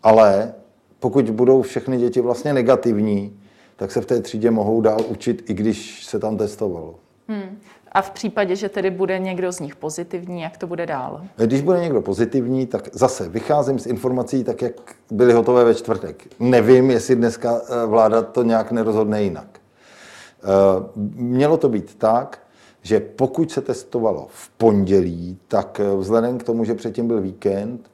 ale 0.03 0.55
pokud 1.01 1.31
budou 1.31 1.63
všechny 1.63 1.99
děti 1.99 2.21
vlastně 2.21 2.53
negativní, 2.53 3.39
tak 3.77 3.93
se 3.93 4.01
v 4.01 4.07
té 4.07 4.21
třídě 4.21 4.51
mohou 4.51 4.81
dál 4.81 5.01
učit, 5.09 5.51
i 5.51 5.55
když 5.55 6.05
se 6.05 6.19
tam 6.19 6.37
testovalo. 6.37 6.95
Hmm. 7.29 7.59
A 7.93 8.03
v 8.03 8.11
případě, 8.11 8.57
že 8.57 8.69
tedy 8.69 8.91
bude 8.91 9.19
někdo 9.19 9.53
z 9.53 9.61
nich 9.61 9.77
pozitivní, 9.77 10.41
jak 10.41 10.57
to 10.57 10.67
bude 10.67 10.87
dál? 10.87 11.21
Když 11.37 11.61
bude 11.61 11.81
někdo 11.81 12.03
pozitivní, 12.03 12.67
tak 12.67 12.89
zase 12.93 13.29
vycházím 13.29 13.79
z 13.79 13.87
informací 13.87 14.45
tak, 14.45 14.63
jak 14.63 14.73
byly 15.11 15.33
hotové 15.33 15.65
ve 15.65 15.75
čtvrtek. 15.75 16.27
Nevím, 16.41 16.91
jestli 16.91 17.17
dneska 17.17 17.61
eh, 17.65 17.87
vláda 17.87 18.23
to 18.23 18.43
nějak 18.43 18.73
nerozhodne 18.73 19.23
jinak. 19.23 19.49
Eh, 19.59 21.01
mělo 21.15 21.57
to 21.57 21.69
být 21.69 21.95
tak, 21.95 22.39
že 22.83 23.01
pokud 23.01 23.51
se 23.51 23.61
testovalo 23.61 24.27
v 24.31 24.51
pondělí, 24.51 25.39
tak 25.49 25.81
eh, 25.81 25.97
vzhledem 25.97 26.39
k 26.39 26.43
tomu, 26.43 26.65
že 26.65 26.75
předtím 26.75 27.07
byl 27.07 27.21
víkend 27.21 27.91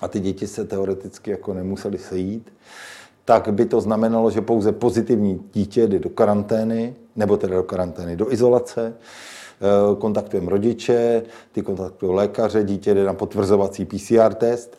a 0.00 0.08
ty 0.08 0.20
děti 0.20 0.46
se 0.46 0.64
teoreticky 0.64 1.30
jako 1.30 1.54
nemuseli 1.54 1.98
sejít, 1.98 2.52
tak 3.26 3.54
by 3.54 3.66
to 3.66 3.80
znamenalo, 3.80 4.30
že 4.30 4.40
pouze 4.40 4.72
pozitivní 4.72 5.42
dítě 5.52 5.86
jde 5.86 5.98
do 5.98 6.10
karantény, 6.10 6.94
nebo 7.16 7.36
teda 7.36 7.56
do 7.56 7.62
karantény, 7.62 8.16
do 8.16 8.32
izolace, 8.32 8.94
eh, 8.94 9.96
kontaktujeme 9.98 10.50
rodiče, 10.50 11.22
ty 11.52 11.62
kontaktují 11.62 12.14
lékaře, 12.14 12.64
dítě 12.64 12.94
jde 12.94 13.04
na 13.04 13.14
potvrzovací 13.14 13.84
PCR 13.84 14.34
test 14.34 14.78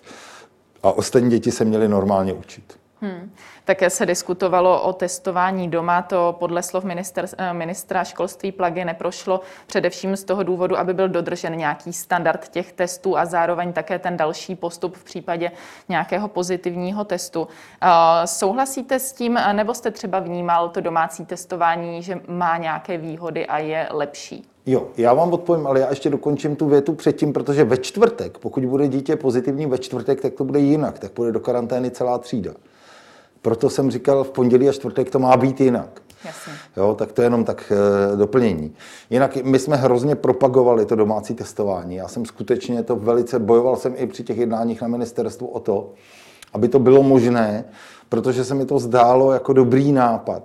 a 0.84 0.92
ostatní 0.92 1.30
děti 1.30 1.52
se 1.52 1.66
měly 1.66 1.88
normálně 1.88 2.34
učit. 2.34 2.64
Hmm. 3.02 3.32
Také 3.66 3.90
se 3.90 4.06
diskutovalo 4.06 4.82
o 4.82 4.94
testování 4.94 5.70
doma. 5.70 6.02
To 6.02 6.36
podle 6.40 6.64
slov 6.64 6.84
minister, 6.84 7.28
eh, 7.38 7.54
ministra 7.54 8.04
školství 8.04 8.52
Plagy 8.52 8.86
neprošlo 8.86 9.42
především 9.68 10.16
z 10.16 10.24
toho 10.24 10.44
důvodu, 10.44 10.78
aby 10.78 10.94
byl 10.94 11.10
dodržen 11.10 11.58
nějaký 11.58 11.94
standard 11.94 12.48
těch 12.48 12.72
testů 12.72 13.18
a 13.18 13.26
zároveň 13.26 13.74
také 13.74 14.00
ten 14.00 14.18
další 14.18 14.56
postup 14.56 14.98
v 14.98 15.04
případě 15.04 15.52
nějakého 15.90 16.28
pozitivního 16.28 17.04
testu. 17.04 17.48
Eh, 17.82 17.88
souhlasíte 18.28 19.00
s 19.00 19.14
tím, 19.14 19.40
nebo 19.54 19.74
jste 19.74 19.92
třeba 19.92 20.20
vnímal 20.20 20.70
to 20.70 20.82
domácí 20.82 21.26
testování, 21.26 22.04
že 22.04 22.20
má 22.28 22.58
nějaké 22.58 22.98
výhody 22.98 23.48
a 23.48 23.58
je 23.58 23.88
lepší? 23.92 24.50
Jo, 24.66 24.88
já 24.98 25.14
vám 25.14 25.34
odpovím, 25.34 25.68
ale 25.68 25.80
já 25.80 25.90
ještě 25.90 26.10
dokončím 26.10 26.56
tu 26.56 26.68
větu 26.68 26.94
předtím, 26.94 27.34
protože 27.34 27.64
ve 27.64 27.78
čtvrtek, 27.78 28.38
pokud 28.38 28.66
bude 28.66 28.88
dítě 28.88 29.16
pozitivní 29.16 29.66
ve 29.66 29.78
čtvrtek, 29.78 30.22
tak 30.22 30.34
to 30.34 30.44
bude 30.44 30.60
jinak, 30.60 31.00
tak 31.00 31.12
bude 31.16 31.32
do 31.32 31.40
karantény 31.40 31.92
celá 31.92 32.18
třída. 32.18 32.52
Proto 33.48 33.70
jsem 33.70 33.92
říkal, 33.92 34.24
v 34.24 34.32
pondělí 34.32 34.70
a 34.70 34.72
čtvrtek 34.72 35.10
to 35.10 35.20
má 35.20 35.38
být 35.38 35.62
jinak. 35.62 36.02
Jasně. 36.26 36.54
Jo, 36.78 36.96
tak 36.96 37.12
to 37.12 37.22
je 37.22 37.26
jenom 37.26 37.44
tak 37.44 37.72
e, 37.72 38.18
doplnění. 38.18 38.74
Jinak 39.10 39.36
my 39.44 39.60
jsme 39.60 39.76
hrozně 39.76 40.16
propagovali 40.16 40.86
to 40.86 40.96
domácí 40.96 41.34
testování. 41.34 41.96
Já 41.96 42.08
jsem 42.08 42.26
skutečně 42.26 42.84
to 42.84 42.96
velice 42.96 43.40
bojoval 43.40 43.76
jsem 43.76 43.94
i 43.98 44.08
při 44.08 44.24
těch 44.24 44.38
jednáních 44.38 44.82
na 44.82 44.88
ministerstvu 44.88 45.48
o 45.48 45.60
to, 45.60 45.94
aby 46.54 46.68
to 46.68 46.80
bylo 46.80 47.04
možné, 47.04 47.66
protože 48.10 48.44
se 48.44 48.56
mi 48.56 48.66
to 48.66 48.80
zdálo 48.80 49.32
jako 49.32 49.54
dobrý 49.54 49.92
nápad. 49.92 50.44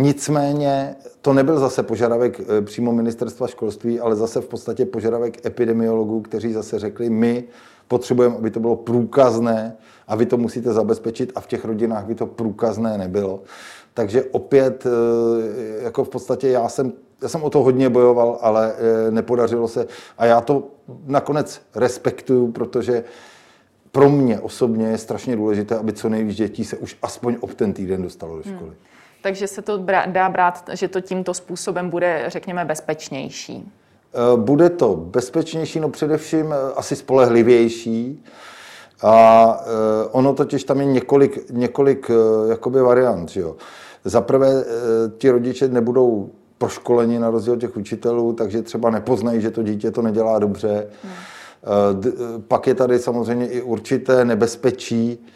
Nicméně 0.00 0.96
to 1.22 1.32
nebyl 1.32 1.58
zase 1.58 1.82
požadavek 1.82 2.40
eh, 2.40 2.62
přímo 2.62 2.92
ministerstva 2.92 3.46
školství, 3.46 4.00
ale 4.00 4.16
zase 4.16 4.40
v 4.40 4.48
podstatě 4.48 4.86
požadavek 4.86 5.46
epidemiologů, 5.46 6.20
kteří 6.20 6.52
zase 6.52 6.78
řekli, 6.78 7.10
my 7.10 7.44
potřebujeme, 7.88 8.36
aby 8.36 8.50
to 8.50 8.60
bylo 8.60 8.76
průkazné 8.76 9.76
a 10.08 10.16
vy 10.16 10.26
to 10.26 10.36
musíte 10.36 10.72
zabezpečit 10.72 11.32
a 11.34 11.40
v 11.40 11.46
těch 11.46 11.64
rodinách 11.64 12.04
by 12.06 12.14
to 12.14 12.26
průkazné 12.26 12.98
nebylo. 12.98 13.42
Takže 13.94 14.24
opět, 14.24 14.86
eh, 14.86 15.84
jako 15.84 16.04
v 16.04 16.08
podstatě 16.08 16.48
já 16.48 16.68
jsem, 16.68 16.92
já 17.22 17.28
jsem 17.28 17.42
o 17.42 17.50
to 17.50 17.62
hodně 17.62 17.90
bojoval, 17.90 18.38
ale 18.40 18.72
eh, 18.72 19.10
nepodařilo 19.10 19.68
se. 19.68 19.86
A 20.18 20.26
já 20.26 20.40
to 20.40 20.68
nakonec 21.06 21.62
respektuju, 21.74 22.52
protože 22.52 23.04
pro 23.92 24.10
mě 24.10 24.40
osobně 24.40 24.86
je 24.86 24.98
strašně 24.98 25.36
důležité, 25.36 25.76
aby 25.76 25.92
co 25.92 26.08
nejvíc 26.08 26.36
dětí 26.36 26.64
se 26.64 26.76
už 26.76 26.98
aspoň 27.02 27.36
ob 27.40 27.54
ten 27.54 27.72
týden 27.72 28.02
dostalo 28.02 28.36
do 28.36 28.42
školy. 28.42 28.70
Hmm. 28.70 28.97
Takže 29.22 29.46
se 29.46 29.62
to 29.62 29.78
dá 30.06 30.28
brát, 30.28 30.70
že 30.72 30.88
to 30.88 31.00
tímto 31.00 31.34
způsobem 31.34 31.90
bude, 31.90 32.24
řekněme, 32.26 32.64
bezpečnější. 32.64 33.72
Eh, 34.14 34.36
bude 34.36 34.70
to 34.70 34.96
bezpečnější, 34.96 35.80
no 35.80 35.88
především 35.88 36.54
asi 36.76 36.96
spolehlivější. 36.96 38.24
A 39.02 39.60
ono 40.10 40.34
totiž 40.34 40.64
tam 40.64 40.80
je 40.80 40.86
několik, 40.86 41.50
několik 41.50 42.10
jakoby 42.48 42.80
variant. 42.80 43.28
Že 43.28 43.40
jo. 43.40 43.56
Za 44.04 44.20
prvé, 44.20 44.48
eh, 44.48 44.64
ti 45.18 45.30
rodiče 45.30 45.68
nebudou 45.68 46.30
proškoleni 46.58 47.18
na 47.18 47.30
rozdíl 47.30 47.56
těch 47.56 47.76
učitelů, 47.76 48.32
takže 48.32 48.62
třeba 48.62 48.90
nepoznají, 48.90 49.40
že 49.40 49.50
to 49.50 49.62
dítě 49.62 49.90
to 49.90 50.02
nedělá 50.02 50.38
dobře. 50.38 50.86
Hmm. 51.02 51.12
Eh, 51.12 52.08
eh, 52.08 52.12
pak 52.48 52.66
je 52.66 52.74
tady 52.74 52.98
samozřejmě 52.98 53.48
i 53.48 53.62
určité 53.62 54.24
nebezpečí, 54.24 55.26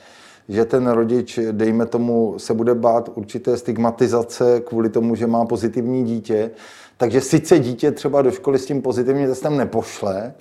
že 0.48 0.64
ten 0.64 0.88
rodič, 0.88 1.38
dejme 1.52 1.86
tomu, 1.86 2.34
se 2.38 2.54
bude 2.54 2.74
bát 2.74 3.10
určité 3.14 3.56
stigmatizace 3.56 4.60
kvůli 4.60 4.88
tomu, 4.88 5.14
že 5.14 5.26
má 5.26 5.44
pozitivní 5.44 6.04
dítě. 6.04 6.50
Takže 6.96 7.20
sice 7.20 7.58
dítě 7.58 7.90
třeba 7.90 8.22
do 8.22 8.30
školy 8.30 8.58
s 8.58 8.66
tím 8.66 8.82
pozitivním 8.82 9.28
testem 9.28 9.56
nepošle, 9.56 10.34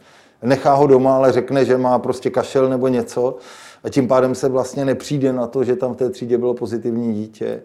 nechá 0.44 0.74
ho 0.74 0.88
doma, 0.88 1.16
ale 1.16 1.32
řekne, 1.32 1.66
že 1.66 1.78
má 1.78 2.00
prostě 2.00 2.30
kašel 2.30 2.70
nebo 2.70 2.88
něco, 2.88 3.38
a 3.84 3.90
tím 3.90 4.08
pádem 4.08 4.36
se 4.36 4.50
vlastně 4.50 4.86
nepřijde 4.86 5.34
na 5.34 5.48
to, 5.48 5.64
že 5.64 5.76
tam 5.76 5.94
v 5.94 5.98
té 5.98 6.10
třídě 6.10 6.38
bylo 6.38 6.54
pozitivní 6.54 7.14
dítě, 7.14 7.62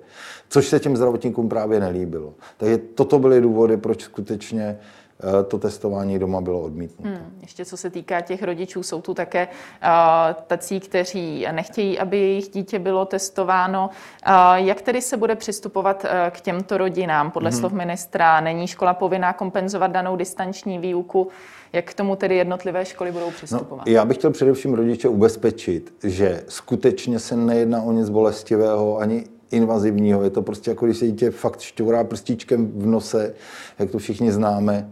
což 0.49 0.69
se 0.69 0.81
těm 0.81 0.97
zdravotníkům 0.97 1.49
právě 1.49 1.81
nelíbilo. 1.81 2.35
Takže 2.57 2.79
toto 2.79 3.19
byly 3.19 3.41
důvody, 3.41 3.77
proč 3.77 4.03
skutečně 4.03 4.79
to 5.49 5.59
testování 5.59 6.19
doma 6.19 6.41
bylo 6.41 6.61
odmítnuto. 6.61 7.09
Hmm, 7.09 7.39
ještě 7.43 7.65
co 7.65 7.77
se 7.77 7.91
týká 7.91 8.21
těch 8.21 8.43
rodičů, 8.43 8.83
jsou 8.83 9.01
tu 9.01 9.15
také 9.15 9.49
uh, 9.49 10.35
tací, 10.47 10.81
kteří 10.81 11.47
nechtějí, 11.53 11.99
aby 11.99 12.19
jejich 12.19 12.49
dítě 12.49 12.79
bylo 12.79 13.05
testováno. 13.05 13.91
Uh, 14.29 14.33
jak 14.55 14.83
tedy 14.83 15.03
se 15.03 15.17
bude 15.17 15.37
přistupovat 15.37 16.05
uh, 16.05 16.11
k 16.31 16.41
těmto 16.41 16.79
rodinám? 16.79 17.31
Podle 17.31 17.51
hmm. 17.51 17.59
slov 17.59 17.73
ministra 17.73 18.41
není 18.41 18.67
škola 18.67 18.95
povinná 18.95 19.33
kompenzovat 19.33 19.91
danou 19.91 20.17
distanční 20.17 20.79
výuku. 20.79 21.29
Jak 21.73 21.85
k 21.85 21.95
tomu 21.95 22.17
tedy 22.17 22.37
jednotlivé 22.37 22.85
školy 22.85 23.13
budou 23.13 23.27
no, 23.27 23.33
přistupovat? 23.33 23.87
No, 23.87 23.93
já 23.93 24.05
bych 24.05 24.17
chtěl 24.17 24.31
především 24.31 24.75
rodiče 24.75 25.09
ubezpečit, 25.09 25.95
že 26.05 26.45
skutečně 26.49 27.19
se 27.19 27.37
nejedná 27.37 27.83
o 27.83 27.93
nic 27.93 28.09
bolestivého 28.09 28.99
ani 28.99 29.25
invazivního. 29.51 30.23
Je 30.23 30.31
to 30.31 30.43
prostě 30.43 30.71
jako 30.71 30.87
když 30.87 30.99
se 30.99 31.07
dítě 31.07 31.31
fakt 31.31 31.61
šťourá 31.61 32.05
prstíčkem 32.05 32.73
v 32.75 32.87
nose, 32.87 33.35
jak 33.79 33.91
to 33.91 33.99
všichni 33.99 34.33
známe, 34.33 34.91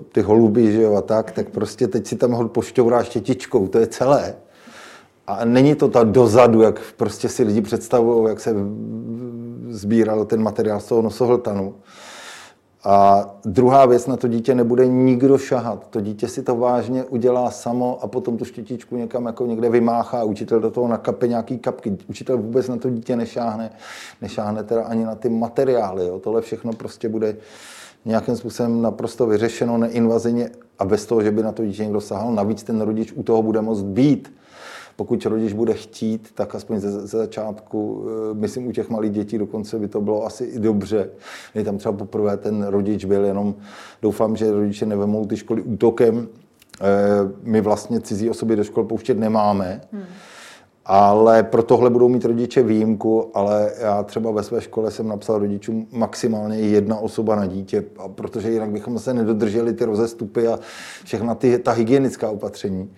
ty 0.00 0.22
holuby, 0.22 0.72
že 0.72 0.82
jo, 0.82 0.94
a 0.94 1.02
tak, 1.02 1.30
tak 1.30 1.48
prostě 1.48 1.88
teď 1.88 2.06
si 2.06 2.16
tam 2.16 2.32
ho 2.32 2.48
pošťourá 2.48 3.02
štětičkou, 3.02 3.68
to 3.68 3.78
je 3.78 3.86
celé. 3.86 4.34
A 5.26 5.44
není 5.44 5.74
to 5.74 5.88
ta 5.88 6.04
dozadu, 6.04 6.62
jak 6.62 6.80
prostě 6.96 7.28
si 7.28 7.42
lidi 7.42 7.60
představují, 7.60 8.28
jak 8.28 8.40
se 8.40 8.54
sbíral 9.68 10.24
ten 10.24 10.42
materiál 10.42 10.80
z 10.80 10.86
toho 10.86 11.02
nosohltanu. 11.02 11.74
A 12.84 13.26
druhá 13.44 13.86
věc, 13.86 14.06
na 14.06 14.16
to 14.16 14.28
dítě 14.28 14.54
nebude 14.54 14.86
nikdo 14.86 15.38
šahat. 15.38 15.86
To 15.90 16.00
dítě 16.00 16.28
si 16.28 16.42
to 16.42 16.56
vážně 16.56 17.04
udělá 17.04 17.50
samo 17.50 17.98
a 18.02 18.06
potom 18.06 18.36
tu 18.36 18.44
štětičku 18.44 18.96
někam 18.96 19.26
jako 19.26 19.46
někde 19.46 19.70
vymáchá. 19.70 20.24
Učitel 20.24 20.60
do 20.60 20.70
toho 20.70 20.88
nakape 20.88 21.28
nějaký 21.28 21.58
kapky. 21.58 21.96
Učitel 22.08 22.36
vůbec 22.36 22.68
na 22.68 22.76
to 22.76 22.90
dítě 22.90 23.16
nešáhne. 23.16 23.70
Nešáhne 24.22 24.64
teda 24.64 24.82
ani 24.82 25.04
na 25.04 25.14
ty 25.14 25.28
materiály. 25.28 26.06
Jo. 26.06 26.18
Tohle 26.18 26.40
všechno 26.40 26.72
prostě 26.72 27.08
bude 27.08 27.36
nějakým 28.04 28.36
způsobem 28.36 28.82
naprosto 28.82 29.26
vyřešeno 29.26 29.78
neinvazivně 29.78 30.50
a 30.78 30.84
bez 30.84 31.06
toho, 31.06 31.22
že 31.22 31.30
by 31.30 31.42
na 31.42 31.52
to 31.52 31.64
dítě 31.64 31.82
někdo 31.82 32.00
sahal. 32.00 32.34
Navíc 32.34 32.62
ten 32.62 32.80
rodič 32.80 33.12
u 33.12 33.22
toho 33.22 33.42
bude 33.42 33.60
moct 33.60 33.82
být 33.82 34.38
pokud 34.98 35.26
rodič 35.26 35.52
bude 35.52 35.74
chtít, 35.74 36.28
tak 36.34 36.54
aspoň 36.54 36.80
ze, 36.80 36.90
ze 36.90 37.18
začátku, 37.18 38.06
eh, 38.06 38.34
myslím 38.34 38.66
u 38.66 38.72
těch 38.72 38.90
malých 38.90 39.10
dětí 39.10 39.38
dokonce 39.38 39.78
by 39.78 39.88
to 39.88 40.00
bylo 40.00 40.26
asi 40.26 40.44
i 40.44 40.58
dobře. 40.58 41.10
Je 41.54 41.64
tam 41.64 41.78
třeba 41.78 41.92
poprvé 41.92 42.36
ten 42.36 42.66
rodič 42.66 43.04
byl, 43.04 43.24
jenom 43.24 43.54
doufám, 44.02 44.36
že 44.36 44.52
rodiče 44.52 44.86
nevemou 44.86 45.26
ty 45.26 45.36
školy 45.36 45.62
útokem. 45.62 46.28
Eh, 46.80 46.84
my 47.42 47.60
vlastně 47.60 48.00
cizí 48.00 48.30
osoby 48.30 48.56
do 48.56 48.64
škol 48.64 48.84
pouštět 48.84 49.18
nemáme. 49.18 49.80
Hmm. 49.92 50.04
Ale 50.90 51.42
pro 51.42 51.62
tohle 51.62 51.90
budou 51.90 52.08
mít 52.08 52.24
rodiče 52.24 52.62
výjimku, 52.62 53.30
ale 53.34 53.72
já 53.80 54.02
třeba 54.02 54.30
ve 54.30 54.42
své 54.42 54.60
škole 54.60 54.90
jsem 54.90 55.08
napsal 55.08 55.38
rodičům 55.38 55.86
maximálně 55.92 56.58
jedna 56.58 56.98
osoba 56.98 57.36
na 57.36 57.46
dítě, 57.46 57.84
protože 58.14 58.50
jinak 58.50 58.70
bychom 58.70 58.98
se 58.98 59.14
nedodrželi 59.14 59.72
ty 59.72 59.84
rozestupy 59.84 60.48
a 60.48 60.58
všechna 61.04 61.34
ty, 61.34 61.58
ta 61.58 61.72
hygienická 61.72 62.30
opatření. 62.30 62.90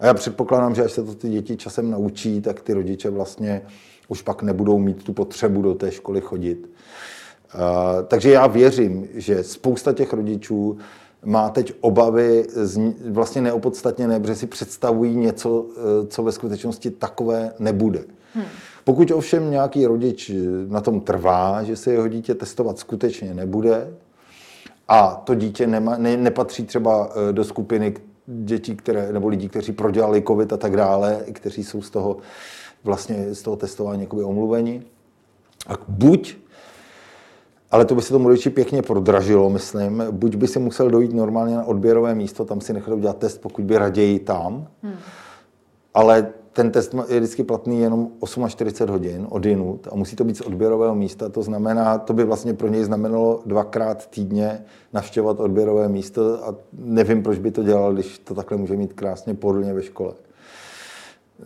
A 0.00 0.06
já 0.06 0.14
předpokládám, 0.14 0.74
že 0.74 0.84
až 0.84 0.92
se 0.92 1.04
to 1.04 1.14
ty 1.14 1.28
děti 1.28 1.56
časem 1.56 1.90
naučí, 1.90 2.40
tak 2.40 2.60
ty 2.60 2.72
rodiče 2.72 3.10
vlastně 3.10 3.62
už 4.08 4.22
pak 4.22 4.42
nebudou 4.42 4.78
mít 4.78 5.04
tu 5.04 5.12
potřebu 5.12 5.62
do 5.62 5.74
té 5.74 5.90
školy 5.92 6.20
chodit. 6.20 6.70
Uh, 7.54 7.60
takže 8.06 8.30
já 8.30 8.46
věřím, 8.46 9.08
že 9.14 9.44
spousta 9.44 9.92
těch 9.92 10.12
rodičů 10.12 10.78
má 11.24 11.50
teď 11.50 11.72
obavy 11.80 12.46
z, 12.54 12.80
vlastně 13.10 13.42
neopodstatněné, 13.42 14.20
protože 14.20 14.34
si 14.34 14.46
představují 14.46 15.16
něco, 15.16 15.66
e, 15.76 16.06
co 16.06 16.22
ve 16.22 16.32
skutečnosti 16.32 16.90
takové 16.90 17.52
nebude. 17.58 18.04
Hmm. 18.34 18.44
Pokud 18.84 19.10
ovšem 19.10 19.50
nějaký 19.50 19.86
rodič 19.86 20.32
na 20.68 20.80
tom 20.80 21.00
trvá, 21.00 21.62
že 21.62 21.76
se 21.76 21.92
jeho 21.92 22.08
dítě 22.08 22.34
testovat 22.34 22.78
skutečně 22.78 23.34
nebude 23.34 23.94
a 24.88 25.22
to 25.24 25.34
dítě 25.34 25.66
nema, 25.66 25.96
ne, 25.96 26.16
nepatří 26.16 26.64
třeba 26.64 27.10
e, 27.28 27.32
do 27.32 27.44
skupiny 27.44 27.94
dětí, 28.26 28.76
které, 28.76 29.12
nebo 29.12 29.28
lidí, 29.28 29.48
kteří 29.48 29.72
prodělali 29.72 30.22
covid 30.22 30.52
a 30.52 30.56
tak 30.56 30.76
dále, 30.76 31.20
kteří 31.32 31.64
jsou 31.64 31.82
z 31.82 31.90
toho 31.90 32.16
vlastně 32.84 33.34
z 33.34 33.42
toho 33.42 33.56
testování 33.56 34.00
jakoby 34.00 34.22
omluveni, 34.22 34.82
a 35.66 35.72
buď 35.88 36.36
ale 37.74 37.84
to 37.84 37.94
by 37.94 38.02
se 38.02 38.12
tomu 38.12 38.28
rodiči 38.28 38.50
pěkně 38.50 38.82
prodražilo, 38.82 39.50
myslím. 39.50 40.02
Buď 40.10 40.36
by 40.36 40.48
si 40.48 40.58
musel 40.58 40.90
dojít 40.90 41.12
normálně 41.12 41.56
na 41.56 41.64
odběrové 41.64 42.14
místo, 42.14 42.44
tam 42.44 42.60
si 42.60 42.72
nechat 42.72 42.94
udělat 42.94 43.18
test, 43.18 43.40
pokud 43.40 43.64
by 43.64 43.78
raději 43.78 44.18
tam. 44.18 44.66
Hmm. 44.82 44.94
Ale 45.94 46.26
ten 46.52 46.70
test 46.70 46.94
je 47.08 47.20
vždycky 47.20 47.44
platný 47.44 47.80
jenom 47.80 48.08
48 48.48 48.92
hodin 48.92 49.26
odinut 49.30 49.88
a 49.92 49.94
musí 49.94 50.16
to 50.16 50.24
být 50.24 50.36
z 50.36 50.40
odběrového 50.40 50.94
místa. 50.94 51.28
To 51.28 51.42
znamená, 51.42 51.98
to 51.98 52.12
by 52.12 52.24
vlastně 52.24 52.54
pro 52.54 52.68
něj 52.68 52.84
znamenalo 52.84 53.42
dvakrát 53.46 54.06
týdně 54.06 54.64
navštěvovat 54.92 55.40
odběrové 55.40 55.88
místo 55.88 56.48
a 56.48 56.54
nevím, 56.72 57.22
proč 57.22 57.38
by 57.38 57.50
to 57.50 57.62
dělal, 57.62 57.92
když 57.92 58.18
to 58.18 58.34
takhle 58.34 58.56
může 58.56 58.76
mít 58.76 58.92
krásně 58.92 59.34
pohodlně 59.34 59.74
ve 59.74 59.82
škole. 59.82 60.12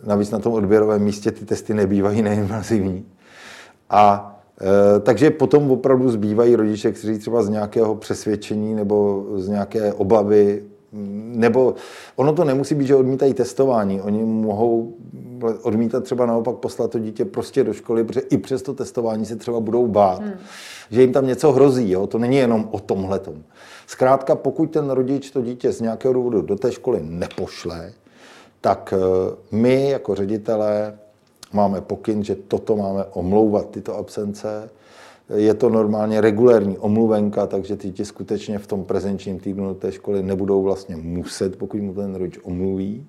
Navíc 0.05 0.31
na 0.31 0.39
tom 0.39 0.53
odběrovém 0.53 1.01
místě 1.01 1.31
ty 1.31 1.45
testy 1.45 1.73
nebývají 1.73 2.21
neinvazivní. 2.21 3.05
A 3.89 4.35
takže 5.03 5.29
potom 5.29 5.71
opravdu 5.71 6.11
zbývají 6.11 6.55
rodiče, 6.55 6.91
kteří 6.91 7.19
třeba 7.19 7.43
z 7.43 7.49
nějakého 7.49 7.95
přesvědčení 7.95 8.75
nebo 8.75 9.25
z 9.35 9.47
nějaké 9.47 9.93
obavy, 9.93 10.63
nebo 10.91 11.75
ono 12.15 12.33
to 12.33 12.43
nemusí 12.43 12.75
být, 12.75 12.87
že 12.87 12.95
odmítají 12.95 13.33
testování. 13.33 14.01
Oni 14.01 14.23
mohou 14.23 14.93
odmítat 15.61 16.03
třeba 16.03 16.25
naopak 16.25 16.55
poslat 16.55 16.91
to 16.91 16.99
dítě 16.99 17.25
prostě 17.25 17.63
do 17.63 17.73
školy, 17.73 18.03
protože 18.03 18.19
i 18.19 18.37
přes 18.37 18.61
to 18.61 18.73
testování 18.73 19.25
se 19.25 19.35
třeba 19.35 19.59
budou 19.59 19.87
bát, 19.87 20.21
hmm. 20.21 20.33
že 20.91 21.01
jim 21.01 21.13
tam 21.13 21.27
něco 21.27 21.51
hrozí. 21.51 21.91
Jo? 21.91 22.07
To 22.07 22.17
není 22.17 22.35
jenom 22.35 22.69
o 22.71 22.79
tomhletom. 22.79 23.43
Zkrátka, 23.87 24.35
pokud 24.35 24.71
ten 24.71 24.89
rodič 24.89 25.31
to 25.31 25.41
dítě 25.41 25.71
z 25.71 25.81
nějakého 25.81 26.13
důvodu 26.13 26.41
do 26.41 26.55
té 26.55 26.71
školy 26.71 26.99
nepošle, 27.03 27.91
tak 28.61 28.93
eh, 28.97 29.35
my 29.51 29.89
jako 29.89 30.15
ředitelé 30.15 30.97
máme 31.53 31.81
pokyn, 31.81 32.23
že 32.23 32.35
toto 32.35 32.75
máme 32.75 33.05
omlouvat, 33.05 33.69
tyto 33.69 33.97
absence, 33.97 34.69
je 35.35 35.53
to 35.53 35.69
normálně 35.69 36.21
regulérní 36.21 36.77
omluvenka, 36.77 37.47
takže 37.47 37.75
ty 37.75 37.87
děti 37.87 38.05
skutečně 38.05 38.59
v 38.59 38.67
tom 38.67 38.83
prezenčním 38.83 39.39
týdnu 39.39 39.73
té 39.73 39.91
školy 39.91 40.23
nebudou 40.23 40.63
vlastně 40.63 40.95
muset, 40.95 41.55
pokud 41.55 41.81
mu 41.81 41.93
ten 41.93 42.15
rodič 42.15 42.39
omluví. 42.43 43.05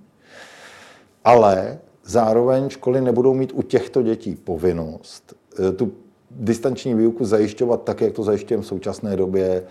Ale 1.24 1.78
zároveň 2.04 2.68
školy 2.68 3.00
nebudou 3.00 3.34
mít 3.34 3.52
u 3.54 3.62
těchto 3.62 4.02
dětí 4.02 4.34
povinnost 4.34 5.34
eh, 5.58 5.72
tu 5.72 5.92
distanční 6.30 6.94
výuku 6.94 7.24
zajišťovat 7.24 7.82
tak, 7.84 8.00
jak 8.00 8.12
to 8.12 8.22
zajišťujeme 8.22 8.62
v 8.62 8.66
současné 8.66 9.16
době, 9.16 9.62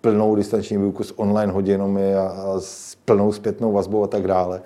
plnou 0.00 0.36
distanční 0.36 0.78
výuku 0.78 1.04
s 1.04 1.18
online 1.18 1.52
hodinami 1.52 2.14
a, 2.14 2.22
a 2.22 2.60
s 2.60 2.94
plnou 3.04 3.32
zpětnou 3.32 3.72
vazbou 3.72 4.04
a 4.04 4.06
tak 4.06 4.26
dále. 4.26 4.62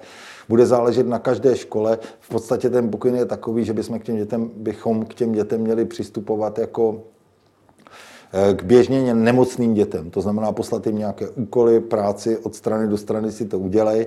Bude 0.48 0.66
záležet 0.66 1.06
na 1.06 1.18
každé 1.18 1.56
škole. 1.56 1.98
V 2.20 2.28
podstatě 2.28 2.70
ten 2.70 2.90
pokyn 2.90 3.14
je 3.14 3.24
takový, 3.24 3.64
že 3.64 3.72
bychom 3.72 3.98
k 3.98 4.04
těm 4.04 4.16
dětem, 4.16 4.50
bychom 4.56 5.04
k 5.04 5.14
těm 5.14 5.32
dětem 5.32 5.60
měli 5.60 5.84
přistupovat 5.84 6.58
jako 6.58 7.02
eh, 8.32 8.54
k 8.54 8.62
běžně 8.62 9.14
nemocným 9.14 9.74
dětem. 9.74 10.10
To 10.10 10.20
znamená 10.20 10.52
poslat 10.52 10.86
jim 10.86 10.98
nějaké 10.98 11.28
úkoly, 11.28 11.80
práci, 11.80 12.38
od 12.38 12.54
strany 12.54 12.88
do 12.88 12.96
strany 12.96 13.32
si 13.32 13.44
to 13.44 13.58
udělej 13.58 14.06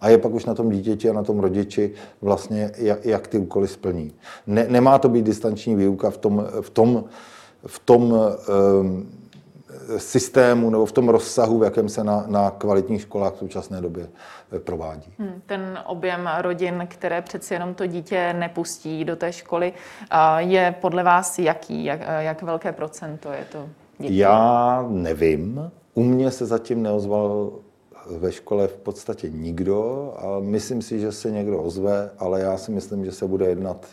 a 0.00 0.08
je 0.08 0.18
pak 0.18 0.32
už 0.32 0.44
na 0.44 0.54
tom 0.54 0.70
dítěti 0.70 1.10
a 1.10 1.12
na 1.12 1.22
tom 1.22 1.40
rodiči 1.40 1.92
vlastně, 2.22 2.70
jak, 2.76 3.04
jak 3.04 3.28
ty 3.28 3.38
úkoly 3.38 3.68
splní. 3.68 4.12
Ne, 4.46 4.66
nemá 4.68 4.98
to 4.98 5.08
být 5.08 5.24
distanční 5.24 5.74
výuka 5.74 6.10
v 6.10 6.16
tom, 6.16 6.46
v 6.60 6.70
tom, 6.70 7.04
v 7.66 7.78
tom 7.78 8.12
um, 8.12 9.08
systému 9.96 10.70
nebo 10.70 10.86
v 10.86 10.92
tom 10.92 11.08
rozsahu, 11.08 11.58
v 11.58 11.62
jakém 11.62 11.88
se 11.88 12.04
na, 12.04 12.24
na 12.26 12.50
kvalitních 12.50 13.02
školách 13.02 13.34
v 13.34 13.38
současné 13.38 13.80
době 13.80 14.08
eh, 14.52 14.58
provádí. 14.58 15.12
Hmm, 15.18 15.42
ten 15.46 15.78
objem 15.86 16.30
rodin, 16.40 16.86
které 16.90 17.22
přeci 17.22 17.54
jenom 17.54 17.74
to 17.74 17.86
dítě 17.86 18.32
nepustí 18.32 19.04
do 19.04 19.16
té 19.16 19.32
školy, 19.32 19.72
je 20.38 20.74
podle 20.80 21.02
vás 21.02 21.38
jaký? 21.38 21.84
Jak, 21.84 22.00
jak 22.18 22.42
velké 22.42 22.72
procento 22.72 23.32
je 23.32 23.44
to? 23.52 23.68
Dětí? 23.98 24.16
Já 24.16 24.84
nevím. 24.88 25.70
U 25.94 26.02
mě 26.02 26.30
se 26.30 26.46
zatím 26.46 26.82
neozval 26.82 27.52
ve 28.18 28.32
škole 28.32 28.68
v 28.68 28.76
podstatě 28.76 29.30
nikdo 29.30 30.12
a 30.16 30.40
myslím 30.40 30.82
si, 30.82 31.00
že 31.00 31.12
se 31.12 31.30
někdo 31.30 31.62
ozve, 31.62 32.10
ale 32.18 32.40
já 32.40 32.58
si 32.58 32.70
myslím, 32.70 33.04
že 33.04 33.12
se 33.12 33.26
bude 33.26 33.46
jednat 33.46 33.86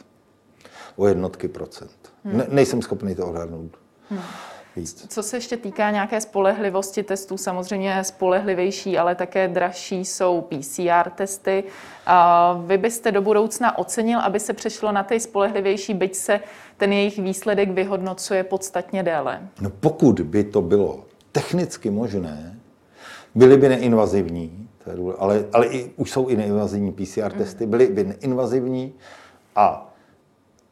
o 0.96 1.08
jednotky 1.08 1.48
procent. 1.48 1.98
Hmm. 2.24 2.38
Ne, 2.38 2.48
nejsem 2.50 2.82
schopný 2.82 3.16
to 3.16 3.27
odhadnout. 3.27 3.72
Hmm. 4.10 4.20
Co 4.86 5.24
se 5.24 5.38
ještě 5.38 5.57
týká 5.57 5.91
nějaké 5.91 6.22
spolehlivosti 6.22 7.03
testů, 7.03 7.38
samozřejmě 7.38 8.03
spolehlivější, 8.03 8.98
ale 8.98 9.15
také 9.15 9.48
dražší 9.48 10.05
jsou 10.05 10.41
PCR 10.41 11.10
testy. 11.10 11.63
Vy 12.65 12.77
byste 12.77 13.12
do 13.12 13.22
budoucna 13.22 13.77
ocenil, 13.77 14.19
aby 14.19 14.39
se 14.39 14.53
přešlo 14.53 14.91
na 14.91 15.03
ty 15.03 15.19
spolehlivější, 15.19 15.93
byť 15.93 16.15
se 16.15 16.39
ten 16.77 16.93
jejich 16.93 17.19
výsledek 17.19 17.69
vyhodnocuje 17.69 18.43
podstatně 18.43 19.03
déle? 19.03 19.48
No 19.62 19.69
pokud 19.69 20.19
by 20.19 20.43
to 20.43 20.62
bylo 20.62 21.05
technicky 21.31 21.89
možné, 21.89 22.60
byly 23.36 23.57
by 23.57 23.69
neinvazivní, 23.69 24.69
ale, 25.17 25.46
ale 25.53 25.67
i, 25.67 25.91
už 25.96 26.12
jsou 26.12 26.27
i 26.27 26.36
neinvazivní 26.36 26.91
PCR 26.91 27.29
mhm. 27.29 27.38
testy, 27.38 27.65
byly 27.65 27.88
by 27.88 28.03
neinvazivní 28.03 28.93
a 29.55 29.87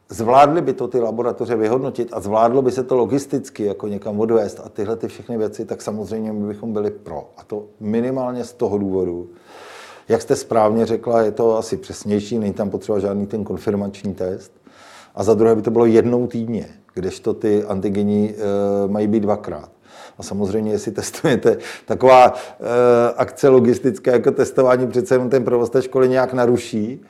zvládly 0.08 0.62
by 0.62 0.72
to 0.72 0.88
ty 0.88 1.00
laboratoře 1.00 1.56
vyhodnotit 1.56 2.08
a 2.12 2.20
zvládlo 2.20 2.62
by 2.62 2.72
se 2.72 2.82
to 2.82 2.96
logisticky 2.96 3.64
jako 3.64 3.88
někam 3.88 4.20
odvést 4.20 4.60
a 4.64 4.68
tyhle 4.68 4.96
ty 4.96 5.08
všechny 5.08 5.38
věci, 5.38 5.64
tak 5.64 5.82
samozřejmě 5.82 6.32
my 6.32 6.46
bychom 6.46 6.72
byli 6.72 6.90
pro. 6.90 7.30
A 7.36 7.44
to 7.44 7.64
minimálně 7.80 8.44
z 8.44 8.52
toho 8.52 8.78
důvodu, 8.78 9.28
jak 10.08 10.22
jste 10.22 10.36
správně 10.36 10.86
řekla, 10.86 11.22
je 11.22 11.30
to 11.30 11.58
asi 11.58 11.76
přesnější, 11.76 12.38
není 12.38 12.52
tam 12.52 12.70
potřeba 12.70 12.98
žádný 12.98 13.26
ten 13.26 13.44
konfirmační 13.44 14.14
test. 14.14 14.52
A 15.14 15.22
za 15.22 15.34
druhé 15.34 15.54
by 15.54 15.62
to 15.62 15.70
bylo 15.70 15.86
jednou 15.86 16.26
týdně, 16.26 16.68
kdežto 16.94 17.34
ty 17.34 17.64
antigeny 17.64 18.34
e, 18.34 18.88
mají 18.88 19.06
být 19.06 19.20
dvakrát. 19.20 19.70
A 20.18 20.22
samozřejmě, 20.22 20.72
jestli 20.72 20.92
testujete 20.92 21.56
taková 21.86 22.34
e, 22.34 22.34
akce 23.16 23.48
logistická 23.48 24.12
jako 24.12 24.30
testování, 24.30 24.86
přece 24.86 25.14
jenom 25.14 25.30
ten 25.30 25.44
provoz 25.44 25.70
té 25.70 25.82
školy 25.82 26.08
nějak 26.08 26.32
naruší. 26.32 27.04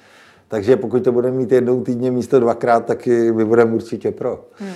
Takže 0.49 0.77
pokud 0.77 1.05
to 1.05 1.13
budeme 1.13 1.37
mít 1.37 1.53
jednou 1.53 1.83
týdně 1.83 2.11
místo 2.11 2.41
dvakrát, 2.41 2.87
tak 2.87 3.07
my 3.33 3.45
budeme 3.45 3.75
určitě 3.75 4.11
pro. 4.11 4.45
Hmm. 4.53 4.75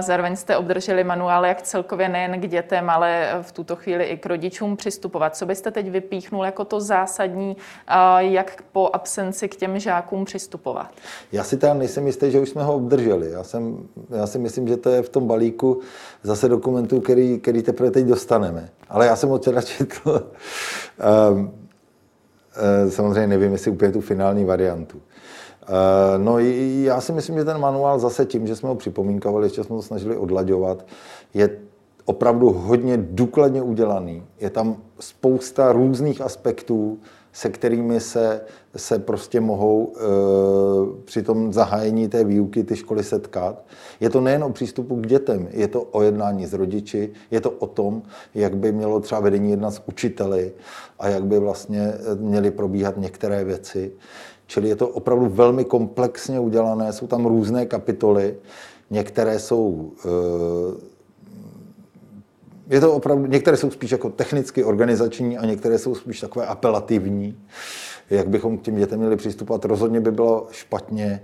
Zároveň 0.00 0.36
jste 0.36 0.56
obdrželi 0.56 1.04
manuál, 1.04 1.46
jak 1.46 1.62
celkově 1.62 2.08
nejen 2.08 2.40
k 2.40 2.48
dětem, 2.48 2.90
ale 2.90 3.38
v 3.42 3.52
tuto 3.52 3.76
chvíli 3.76 4.04
i 4.04 4.16
k 4.16 4.26
rodičům 4.26 4.76
přistupovat. 4.76 5.36
Co 5.36 5.46
byste 5.46 5.70
teď 5.70 5.90
vypíchnul 5.90 6.44
jako 6.44 6.64
to 6.64 6.80
zásadní, 6.80 7.56
jak 8.18 8.62
po 8.72 8.90
absenci 8.92 9.48
k 9.48 9.56
těm 9.56 9.78
žákům 9.78 10.24
přistupovat? 10.24 10.90
Já 11.32 11.44
si 11.44 11.56
teda 11.56 11.74
nejsem 11.74 12.06
jistý, 12.06 12.30
že 12.30 12.40
už 12.40 12.48
jsme 12.48 12.62
ho 12.62 12.74
obdrželi. 12.74 13.30
Já, 13.30 13.44
jsem, 13.44 13.78
já 14.10 14.26
si 14.26 14.38
myslím, 14.38 14.68
že 14.68 14.76
to 14.76 14.90
je 14.90 15.02
v 15.02 15.08
tom 15.08 15.26
balíku 15.26 15.80
zase 16.22 16.48
dokumentů, 16.48 17.00
který, 17.00 17.38
který 17.38 17.62
teprve 17.62 17.90
teď 17.90 18.06
dostaneme. 18.06 18.68
Ale 18.88 19.06
já 19.06 19.16
jsem 19.16 19.28
ho 19.28 19.38
teda 19.38 19.62
četl. 19.62 20.30
Um, 21.30 21.61
samozřejmě 22.88 23.26
nevím, 23.26 23.52
jestli 23.52 23.70
úplně 23.70 23.92
tu 23.92 24.00
finální 24.00 24.44
variantu. 24.44 24.98
Eh, 25.62 26.18
no 26.18 26.38
já 26.82 27.00
si 27.00 27.12
myslím, 27.12 27.38
že 27.38 27.44
ten 27.44 27.58
manuál 27.58 27.98
zase 27.98 28.26
tím, 28.26 28.46
že 28.46 28.56
jsme 28.56 28.68
ho 28.68 28.74
připomínkovali, 28.74 29.46
ještě 29.46 29.64
jsme 29.64 29.76
to 29.76 29.82
snažili 29.82 30.16
odlaďovat, 30.16 30.86
je 31.34 31.50
opravdu 32.04 32.50
hodně 32.50 32.96
důkladně 32.96 33.62
udělaný. 33.62 34.22
Je 34.40 34.50
tam 34.50 34.76
spousta 35.00 35.72
různých 35.72 36.20
aspektů, 36.20 36.98
se 37.32 37.48
kterými 37.48 38.00
se, 38.00 38.40
se 38.76 38.98
prostě 38.98 39.40
mohou 39.40 39.92
e, 39.96 40.00
při 41.04 41.22
tom 41.22 41.52
zahájení 41.52 42.08
té 42.08 42.24
výuky 42.24 42.64
ty 42.64 42.76
školy 42.76 43.04
setkat. 43.04 43.64
Je 44.00 44.10
to 44.10 44.20
nejen 44.20 44.44
o 44.44 44.50
přístupu 44.50 44.96
k 44.96 45.06
dětem, 45.06 45.48
je 45.50 45.68
to 45.68 45.82
o 45.82 46.02
jednání 46.02 46.46
s 46.46 46.52
rodiči, 46.52 47.10
je 47.30 47.40
to 47.40 47.50
o 47.50 47.66
tom, 47.66 48.02
jak 48.34 48.56
by 48.56 48.72
mělo 48.72 49.00
třeba 49.00 49.20
vedení 49.20 49.50
jednat 49.50 49.70
s 49.70 49.82
učiteli 49.86 50.52
a 50.98 51.08
jak 51.08 51.24
by 51.24 51.38
vlastně 51.38 51.92
měly 52.18 52.50
probíhat 52.50 52.96
některé 52.96 53.44
věci. 53.44 53.92
Čili 54.46 54.68
je 54.68 54.76
to 54.76 54.88
opravdu 54.88 55.28
velmi 55.28 55.64
komplexně 55.64 56.40
udělané, 56.40 56.92
jsou 56.92 57.06
tam 57.06 57.26
různé 57.26 57.66
kapitoly, 57.66 58.36
některé 58.90 59.38
jsou 59.38 59.92
eh, 60.04 60.08
je 62.72 62.80
to 62.80 62.92
opravdu, 62.92 63.26
některé 63.26 63.56
jsou 63.56 63.70
spíš 63.70 63.90
jako 63.90 64.10
technicky 64.10 64.64
organizační 64.64 65.38
a 65.38 65.46
některé 65.46 65.78
jsou 65.78 65.94
spíš 65.94 66.20
takové 66.20 66.46
apelativní. 66.46 67.38
Jak 68.10 68.28
bychom 68.28 68.58
k 68.58 68.62
těm 68.62 68.76
dětem 68.76 69.00
měli 69.00 69.16
přistupovat, 69.16 69.64
rozhodně 69.64 70.00
by 70.00 70.10
bylo 70.10 70.46
špatně, 70.50 71.22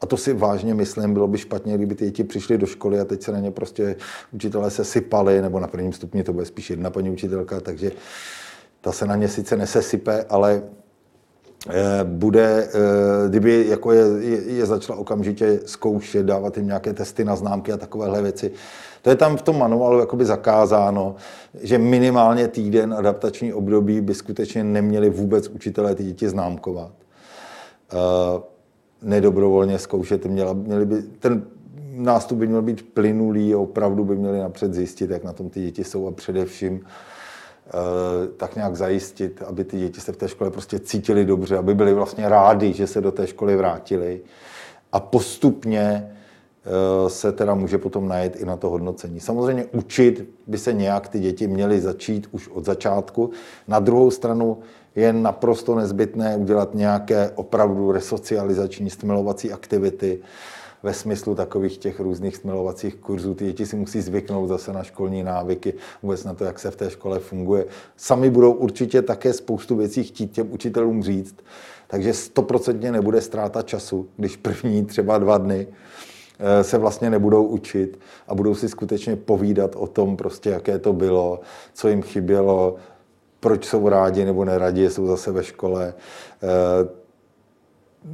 a 0.00 0.06
to 0.06 0.16
si 0.16 0.32
vážně 0.32 0.74
myslím, 0.74 1.12
bylo 1.12 1.28
by 1.28 1.38
špatně, 1.38 1.74
kdyby 1.74 1.94
ty 1.94 2.04
děti 2.04 2.24
přišly 2.24 2.58
do 2.58 2.66
školy 2.66 3.00
a 3.00 3.04
teď 3.04 3.22
se 3.22 3.32
na 3.32 3.38
ně 3.38 3.50
prostě 3.50 3.96
učitelé 4.32 4.70
se 4.70 4.84
sypali, 4.84 5.42
nebo 5.42 5.60
na 5.60 5.66
prvním 5.66 5.92
stupni 5.92 6.24
to 6.24 6.32
bude 6.32 6.44
spíš 6.44 6.70
jedna 6.70 6.90
paní 6.90 7.10
učitelka, 7.10 7.60
takže 7.60 7.92
ta 8.80 8.92
se 8.92 9.06
na 9.06 9.16
ně 9.16 9.28
sice 9.28 9.56
nesesype, 9.56 10.24
ale 10.28 10.62
Eh, 11.68 12.04
bude, 12.04 12.68
eh, 12.68 13.28
kdyby 13.28 13.66
jako 13.68 13.92
je, 13.92 14.04
je, 14.18 14.42
je 14.42 14.66
začala 14.66 14.98
okamžitě 14.98 15.60
zkoušet, 15.66 16.26
dávat 16.26 16.56
jim 16.56 16.66
nějaké 16.66 16.92
testy 16.92 17.24
na 17.24 17.36
známky 17.36 17.72
a 17.72 17.76
takovéhle 17.76 18.22
věci. 18.22 18.52
To 19.06 19.10
je 19.10 19.16
tam 19.16 19.36
v 19.36 19.42
tom 19.42 19.58
manuálu 19.58 19.98
jakoby 19.98 20.24
zakázáno, 20.24 21.14
že 21.62 21.78
minimálně 21.78 22.48
týden 22.48 22.94
adaptační 22.94 23.52
období 23.52 24.00
by 24.00 24.14
skutečně 24.14 24.64
neměli 24.64 25.10
vůbec 25.10 25.48
učitelé 25.48 25.94
ty 25.94 26.04
děti 26.04 26.28
známkovat. 26.28 26.92
Uh, 27.92 28.42
nedobrovolně 29.02 29.78
zkoušet, 29.78 30.26
měla, 30.26 30.52
měli 30.52 30.86
by, 30.86 31.02
ten 31.02 31.42
nástup 31.90 32.38
by 32.38 32.46
měl 32.46 32.62
být 32.62 32.94
plynulý 32.94 33.54
a 33.54 33.58
opravdu 33.58 34.04
by 34.04 34.16
měli 34.16 34.38
napřed 34.38 34.74
zjistit, 34.74 35.10
jak 35.10 35.24
na 35.24 35.32
tom 35.32 35.50
ty 35.50 35.60
děti 35.60 35.84
jsou 35.84 36.06
a 36.06 36.12
především 36.12 36.80
Eh, 37.68 38.28
tak 38.36 38.56
nějak 38.56 38.76
zajistit, 38.76 39.42
aby 39.46 39.64
ty 39.64 39.78
děti 39.78 40.00
se 40.00 40.12
v 40.12 40.16
té 40.16 40.28
škole 40.28 40.50
prostě 40.50 40.78
cítili 40.78 41.24
dobře, 41.24 41.58
aby 41.58 41.74
byli 41.74 41.94
vlastně 41.94 42.28
rádi, 42.28 42.72
že 42.72 42.86
se 42.86 43.00
do 43.00 43.12
té 43.12 43.26
školy 43.26 43.56
vrátili. 43.56 44.20
A 44.92 45.00
postupně 45.00 46.10
eh, 46.10 46.16
se 47.08 47.32
teda 47.32 47.54
může 47.54 47.78
potom 47.78 48.08
najít 48.08 48.36
i 48.36 48.44
na 48.44 48.56
to 48.56 48.70
hodnocení. 48.70 49.20
Samozřejmě 49.20 49.64
učit 49.72 50.30
by 50.46 50.58
se 50.58 50.72
nějak 50.72 51.08
ty 51.08 51.20
děti 51.20 51.46
měly 51.46 51.80
začít 51.80 52.28
už 52.32 52.48
od 52.48 52.64
začátku. 52.64 53.30
Na 53.68 53.78
druhou 53.78 54.10
stranu 54.10 54.58
je 54.94 55.12
naprosto 55.12 55.74
nezbytné 55.74 56.36
udělat 56.36 56.74
nějaké 56.74 57.30
opravdu 57.34 57.92
resocializační, 57.92 58.90
stimulovací 58.90 59.52
aktivity, 59.52 60.18
ve 60.82 60.94
smyslu 60.94 61.34
takových 61.34 61.78
těch 61.78 62.00
různých 62.00 62.36
smilovacích 62.36 62.94
kurzů. 62.94 63.34
Ty 63.34 63.44
děti 63.44 63.66
si 63.66 63.76
musí 63.76 64.00
zvyknout 64.00 64.48
zase 64.48 64.72
na 64.72 64.82
školní 64.82 65.22
návyky, 65.22 65.74
vůbec 66.02 66.24
na 66.24 66.34
to, 66.34 66.44
jak 66.44 66.58
se 66.58 66.70
v 66.70 66.76
té 66.76 66.90
škole 66.90 67.18
funguje. 67.18 67.66
Sami 67.96 68.30
budou 68.30 68.52
určitě 68.52 69.02
také 69.02 69.32
spoustu 69.32 69.76
věcí 69.76 70.04
chtít 70.04 70.32
těm 70.32 70.52
učitelům 70.52 71.02
říct, 71.02 71.36
takže 71.86 72.14
stoprocentně 72.14 72.92
nebude 72.92 73.20
ztráta 73.20 73.62
času, 73.62 74.08
když 74.16 74.36
první 74.36 74.84
třeba 74.84 75.18
dva 75.18 75.38
dny 75.38 75.66
eh, 75.70 76.15
se 76.62 76.78
vlastně 76.78 77.10
nebudou 77.10 77.44
učit 77.44 77.98
a 78.28 78.34
budou 78.34 78.54
si 78.54 78.68
skutečně 78.68 79.16
povídat 79.16 79.76
o 79.76 79.86
tom, 79.86 80.16
prostě, 80.16 80.50
jaké 80.50 80.78
to 80.78 80.92
bylo, 80.92 81.40
co 81.74 81.88
jim 81.88 82.02
chybělo, 82.02 82.76
proč 83.40 83.64
jsou 83.64 83.88
rádi 83.88 84.24
nebo 84.24 84.44
nerádi, 84.44 84.90
jsou 84.90 85.06
zase 85.06 85.32
ve 85.32 85.44
škole. 85.44 85.94
Eh, 86.42 87.06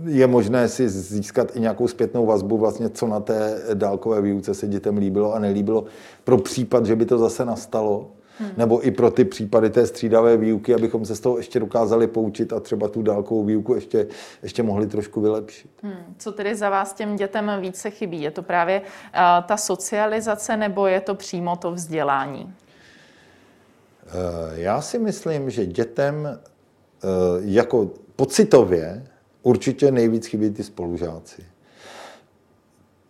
je 0.04 0.26
možné 0.26 0.68
si 0.68 0.88
získat 0.88 1.56
i 1.56 1.60
nějakou 1.60 1.88
zpětnou 1.88 2.26
vazbu, 2.26 2.58
vlastně, 2.58 2.88
co 2.88 3.06
na 3.06 3.20
té 3.20 3.62
dálkové 3.74 4.20
výuce 4.20 4.54
se 4.54 4.66
dětem 4.66 4.96
líbilo 4.96 5.34
a 5.34 5.38
nelíbilo, 5.38 5.84
pro 6.24 6.38
případ, 6.38 6.86
že 6.86 6.96
by 6.96 7.04
to 7.06 7.18
zase 7.18 7.44
nastalo. 7.44 8.10
Hmm. 8.38 8.50
Nebo 8.56 8.86
i 8.86 8.90
pro 8.90 9.10
ty 9.10 9.24
případy 9.24 9.70
té 9.70 9.86
střídavé 9.86 10.36
výuky, 10.36 10.74
abychom 10.74 11.04
se 11.04 11.16
z 11.16 11.20
toho 11.20 11.36
ještě 11.36 11.60
dokázali 11.60 12.06
poučit 12.06 12.52
a 12.52 12.60
třeba 12.60 12.88
tu 12.88 13.02
dálkovou 13.02 13.44
výuku 13.44 13.74
ještě, 13.74 14.06
ještě 14.42 14.62
mohli 14.62 14.86
trošku 14.86 15.20
vylepšit. 15.20 15.70
Hmm. 15.82 16.14
Co 16.18 16.32
tedy 16.32 16.54
za 16.54 16.70
vás 16.70 16.94
těm 16.94 17.16
dětem 17.16 17.52
více 17.60 17.90
chybí? 17.90 18.22
Je 18.22 18.30
to 18.30 18.42
právě 18.42 18.80
uh, 18.80 18.86
ta 19.46 19.56
socializace 19.56 20.56
nebo 20.56 20.86
je 20.86 21.00
to 21.00 21.14
přímo 21.14 21.56
to 21.56 21.72
vzdělání? 21.72 22.44
Uh, 22.44 22.50
já 24.54 24.80
si 24.80 24.98
myslím, 24.98 25.50
že 25.50 25.66
dětem 25.66 26.14
uh, 26.24 26.30
jako 27.40 27.90
pocitově 28.16 29.06
určitě 29.42 29.90
nejvíc 29.90 30.26
chybí 30.26 30.50
ty 30.50 30.62
spolužáci. 30.62 31.51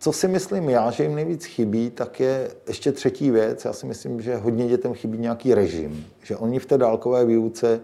Co 0.03 0.13
si 0.13 0.27
myslím 0.27 0.69
já, 0.69 0.91
že 0.91 1.03
jim 1.03 1.15
nejvíc 1.15 1.45
chybí, 1.45 1.89
tak 1.89 2.19
je 2.19 2.51
ještě 2.67 2.91
třetí 2.91 3.31
věc. 3.31 3.65
Já 3.65 3.73
si 3.73 3.85
myslím, 3.85 4.21
že 4.21 4.35
hodně 4.35 4.67
dětem 4.67 4.93
chybí 4.93 5.17
nějaký 5.17 5.53
režim. 5.53 6.05
Že 6.23 6.37
oni 6.37 6.59
v 6.59 6.65
té 6.65 6.77
dálkové 6.77 7.25
výuce 7.25 7.79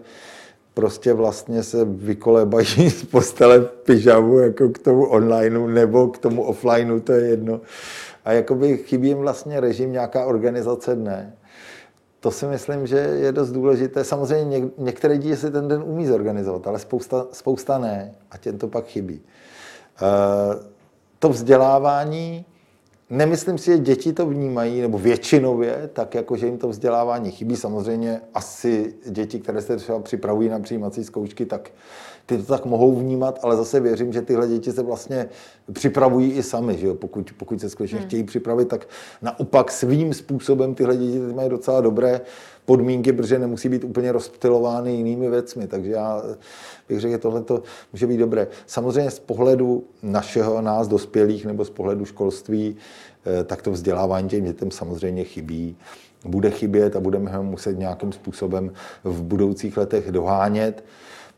prostě 0.74 1.12
vlastně 1.12 1.62
se 1.62 1.84
vykolebají 1.84 2.90
z 2.90 3.04
postele 3.04 3.60
pyžamu 3.60 4.38
jako 4.38 4.68
k 4.68 4.78
tomu 4.78 5.06
onlineu 5.06 5.66
nebo 5.66 6.08
k 6.08 6.18
tomu 6.18 6.42
offlineu, 6.42 7.00
to 7.00 7.12
je 7.12 7.26
jedno. 7.26 7.60
A 8.24 8.32
jakoby 8.32 8.76
chybí 8.76 9.08
jim 9.08 9.18
vlastně 9.18 9.60
režim, 9.60 9.92
nějaká 9.92 10.24
organizace 10.24 10.96
dne. 10.96 11.36
To 12.20 12.30
si 12.30 12.46
myslím, 12.46 12.86
že 12.86 12.96
je 12.96 13.32
dost 13.32 13.50
důležité. 13.50 14.04
Samozřejmě 14.04 14.68
některé 14.78 15.18
děti 15.18 15.36
si 15.36 15.50
ten 15.50 15.68
den 15.68 15.82
umí 15.86 16.06
zorganizovat, 16.06 16.66
ale 16.66 16.78
spousta, 16.78 17.26
spousta 17.32 17.78
ne 17.78 18.14
a 18.30 18.38
těm 18.38 18.58
to 18.58 18.68
pak 18.68 18.86
chybí. 18.86 19.20
Uh, 20.02 20.69
to 21.20 21.28
vzdělávání, 21.28 22.44
nemyslím 23.10 23.58
si, 23.58 23.70
že 23.70 23.78
děti 23.78 24.12
to 24.12 24.26
vnímají, 24.26 24.80
nebo 24.80 24.98
většinově, 24.98 25.90
tak 25.92 26.14
jako, 26.14 26.36
že 26.36 26.46
jim 26.46 26.58
to 26.58 26.68
vzdělávání 26.68 27.30
chybí. 27.30 27.56
Samozřejmě 27.56 28.20
asi 28.34 28.94
děti, 29.06 29.40
které 29.40 29.62
se 29.62 29.76
třeba 29.76 29.98
připravují 29.98 30.48
na 30.48 30.60
přijímací 30.60 31.04
zkoušky, 31.04 31.46
tak 31.46 31.70
ty 32.26 32.38
to 32.38 32.44
tak 32.44 32.64
mohou 32.64 32.96
vnímat, 32.96 33.38
ale 33.42 33.56
zase 33.56 33.80
věřím, 33.80 34.12
že 34.12 34.22
tyhle 34.22 34.48
děti 34.48 34.72
se 34.72 34.82
vlastně 34.82 35.28
připravují 35.72 36.32
i 36.32 36.42
sami, 36.42 36.78
že 36.78 36.86
jo? 36.86 36.94
Pokud, 36.94 37.30
pokud 37.36 37.60
se 37.60 37.70
skutečně 37.70 37.98
hmm. 37.98 38.06
chtějí 38.06 38.24
připravit, 38.24 38.68
tak 38.68 38.88
naopak 39.22 39.70
svým 39.70 40.14
způsobem 40.14 40.74
tyhle 40.74 40.96
děti 40.96 41.18
mají 41.18 41.50
docela 41.50 41.80
dobré 41.80 42.20
podmínky, 42.70 43.12
protože 43.12 43.38
nemusí 43.38 43.68
být 43.68 43.84
úplně 43.84 44.12
rozptilovány 44.12 44.92
jinými 44.92 45.30
věcmi. 45.30 45.66
Takže 45.66 45.90
já 45.90 46.22
bych 46.88 47.00
řekl, 47.00 47.12
že 47.12 47.18
tohle 47.18 47.42
to 47.42 47.62
může 47.92 48.06
být 48.06 48.16
dobré. 48.16 48.46
Samozřejmě 48.66 49.10
z 49.10 49.18
pohledu 49.18 49.84
našeho, 50.02 50.62
nás 50.62 50.88
dospělých, 50.88 51.46
nebo 51.46 51.64
z 51.64 51.70
pohledu 51.70 52.04
školství, 52.04 52.76
eh, 53.26 53.44
tak 53.44 53.62
to 53.62 53.70
vzdělávání 53.70 54.28
těm 54.28 54.44
dětem 54.44 54.70
samozřejmě 54.70 55.24
chybí. 55.24 55.76
Bude 56.24 56.50
chybět 56.50 56.96
a 56.96 57.00
budeme 57.00 57.30
ho 57.30 57.42
muset 57.42 57.78
nějakým 57.78 58.12
způsobem 58.12 58.72
v 59.04 59.22
budoucích 59.22 59.76
letech 59.76 60.12
dohánět. 60.12 60.84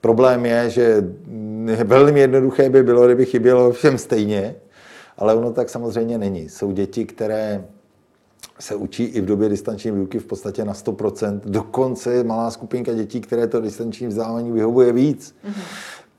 Problém 0.01 0.47
je, 0.47 0.71
že 0.71 1.05
velmi 1.85 2.21
jednoduché 2.21 2.71
by 2.71 2.83
bylo, 2.83 3.07
kdyby 3.07 3.25
chybělo 3.27 3.73
všem 3.73 3.99
stejně, 3.99 4.55
ale 5.16 5.35
ono 5.35 5.53
tak 5.53 5.71
samozřejmě 5.71 6.18
není. 6.18 6.49
Jsou 6.49 6.73
děti, 6.73 7.05
které 7.05 7.64
se 8.62 8.75
učí 8.75 9.05
i 9.05 9.20
v 9.20 9.25
době 9.25 9.48
distanční 9.48 9.90
výuky 9.90 10.18
v 10.18 10.25
podstatě 10.25 10.64
na 10.64 10.72
100%. 10.72 11.40
Dokonce 11.44 12.14
je 12.14 12.25
malá 12.25 12.51
skupinka 12.51 12.92
dětí, 12.92 13.20
které 13.20 13.46
to 13.46 13.61
distanční 13.61 14.07
vzdělávání 14.07 14.53
vyhovuje 14.53 14.92
víc. 14.92 15.35
Mm-hmm. 15.44 15.62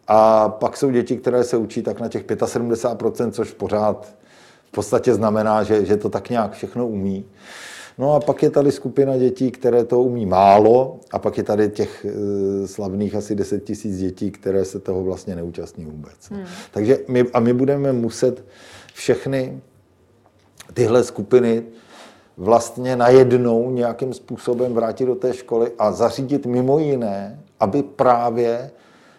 A 0.07 0.49
pak 0.49 0.77
jsou 0.77 0.91
děti, 0.91 1.17
které 1.17 1.43
se 1.43 1.57
učí 1.57 1.81
tak 1.81 1.99
na 1.99 2.07
těch 2.07 2.25
75%, 2.25 3.31
což 3.31 3.51
pořád 3.51 4.15
v 4.67 4.71
podstatě 4.71 5.13
znamená, 5.13 5.63
že, 5.63 5.85
že 5.85 5.97
to 5.97 6.09
tak 6.09 6.29
nějak 6.29 6.51
všechno 6.51 6.87
umí. 6.87 7.25
No 7.97 8.13
a 8.13 8.19
pak 8.19 8.43
je 8.43 8.49
tady 8.49 8.71
skupina 8.71 9.17
dětí, 9.17 9.51
které 9.51 9.83
to 9.83 10.01
umí 10.01 10.25
málo 10.25 10.99
a 11.11 11.19
pak 11.19 11.37
je 11.37 11.43
tady 11.43 11.69
těch 11.69 12.05
e, 12.05 12.67
slavných 12.67 13.15
asi 13.15 13.35
10 13.35 13.63
tisíc 13.63 13.97
dětí, 13.97 14.31
které 14.31 14.65
se 14.65 14.79
toho 14.79 15.03
vlastně 15.03 15.35
neúčastní 15.35 15.85
vůbec. 15.85 16.29
Hmm. 16.31 16.45
Takže 16.71 16.99
my, 17.07 17.25
a 17.33 17.39
my 17.39 17.53
budeme 17.53 17.93
muset 17.93 18.45
všechny 18.93 19.61
tyhle 20.73 21.03
skupiny 21.03 21.63
vlastně 22.37 22.95
najednou 22.95 23.71
nějakým 23.71 24.13
způsobem 24.13 24.73
vrátit 24.73 25.05
do 25.05 25.15
té 25.15 25.33
školy 25.33 25.71
a 25.79 25.91
zařídit 25.91 26.45
mimo 26.45 26.79
jiné, 26.79 27.39
aby 27.59 27.83
právě 27.83 28.71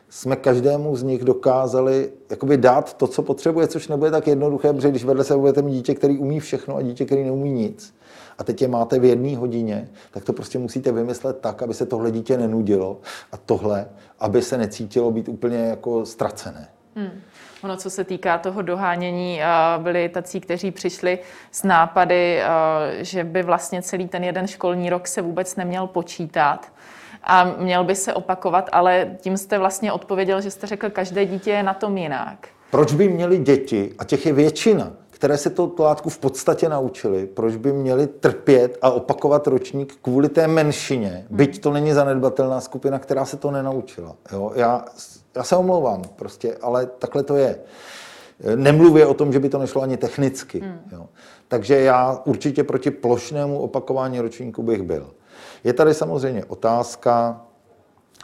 jsme 0.09 0.37
každému 0.37 0.97
z 0.97 1.03
nich 1.03 1.25
dokázali 1.25 2.11
jakoby 2.31 2.57
dát 2.57 2.95
to, 2.95 3.07
co 3.07 3.23
potřebuje, 3.23 3.67
což 3.67 3.89
nebude 3.89 4.11
tak 4.11 4.27
jednoduché, 4.27 4.73
protože 4.73 4.91
když 4.91 5.05
vedle 5.05 5.25
se 5.25 5.37
budete 5.37 5.63
mít 5.63 5.73
dítě, 5.73 5.95
který 5.95 6.19
umí 6.19 6.41
všechno 6.41 6.77
a 6.77 6.83
dítě, 6.83 7.05
který 7.05 7.25
neumí 7.25 7.51
nic, 7.51 7.95
a 8.39 8.45
teď 8.45 8.63
je 8.63 8.69
máte 8.69 8.99
v 8.99 9.05
jedné 9.05 9.37
hodině, 9.37 9.89
tak 10.11 10.25
to 10.25 10.33
prostě 10.33 10.59
musíte 10.59 10.93
vymyslet 10.93 11.39
tak, 11.41 11.63
aby 11.63 11.75
se 11.75 11.87
tohle 11.87 12.11
dítě 12.11 12.39
nenudilo 12.39 13.01
a 13.33 13.37
tohle, 13.37 13.89
aby 14.21 14.43
se 14.43 14.59
necítilo 14.59 15.11
být 15.11 15.29
úplně 15.29 15.57
jako 15.57 16.07
ztracené. 16.07 16.69
Hmm. 16.95 17.11
Ono, 17.65 17.77
co 17.77 17.91
se 17.91 18.05
týká 18.05 18.39
toho 18.39 18.63
dohánění, 18.63 19.41
byli 19.79 20.09
tací, 20.09 20.41
kteří 20.41 20.71
přišli 20.71 21.19
s 21.53 21.63
nápady, 21.63 22.43
že 22.97 23.25
by 23.25 23.43
vlastně 23.43 23.83
celý 23.83 24.09
ten 24.09 24.25
jeden 24.25 24.47
školní 24.47 24.91
rok 24.91 25.09
se 25.09 25.23
vůbec 25.23 25.57
neměl 25.57 25.87
počítat 25.87 26.73
a 27.23 27.45
měl 27.45 27.85
by 27.85 27.95
se 27.95 28.15
opakovat, 28.15 28.69
ale 28.73 29.17
tím 29.21 29.37
jste 29.37 29.59
vlastně 29.59 29.93
odpověděl, 29.93 30.41
že 30.41 30.51
jste 30.51 30.67
řekl, 30.67 30.91
každé 30.91 31.27
dítě 31.27 31.51
je 31.51 31.63
na 31.63 31.75
tom 31.75 31.97
jinak. 31.97 32.49
Proč 32.71 32.95
by 32.95 33.09
měli 33.09 33.39
děti, 33.39 33.95
a 33.99 34.05
těch 34.05 34.27
je 34.27 34.33
většina, 34.33 34.93
které 35.11 35.39
se 35.39 35.51
to 35.51 35.75
látku 35.79 36.11
v 36.11 36.19
podstatě 36.19 36.69
naučili, 36.69 37.27
proč 37.27 37.57
by 37.57 37.73
měli 37.73 38.07
trpět 38.07 38.79
a 38.83 38.91
opakovat 38.91 39.47
ročník 39.47 39.95
kvůli 40.03 40.29
té 40.29 40.47
menšině, 40.47 41.27
byť 41.31 41.61
to 41.61 41.73
není 41.73 41.93
zanedbatelná 41.93 42.61
skupina, 42.61 42.99
která 42.99 43.25
se 43.25 43.37
to 43.37 43.51
nenaučila. 43.51 44.17
Jo? 44.33 44.53
Já, 44.55 44.85
já 45.37 45.45
se 45.45 45.57
omlouvám 45.57 46.03
prostě, 46.17 46.57
ale 46.63 46.87
takhle 46.87 47.23
to 47.23 47.37
je. 47.37 47.59
Nemluvě 48.57 49.07
o 49.07 49.15
tom, 49.15 49.33
že 49.33 49.41
by 49.41 49.49
to 49.49 49.59
nešlo 49.59 49.83
ani 49.83 49.97
technicky. 49.97 50.61
Hmm. 50.61 50.81
Jo? 50.93 51.07
Takže 51.49 51.81
já 51.81 52.21
určitě 52.25 52.65
proti 52.65 52.91
plošnému 52.91 53.59
opakování 53.59 54.21
ročníku 54.21 54.63
bych 54.63 54.83
byl. 54.83 55.11
Je 55.65 55.73
tady 55.73 55.95
samozřejmě 55.95 56.45
otázka, 56.45 57.41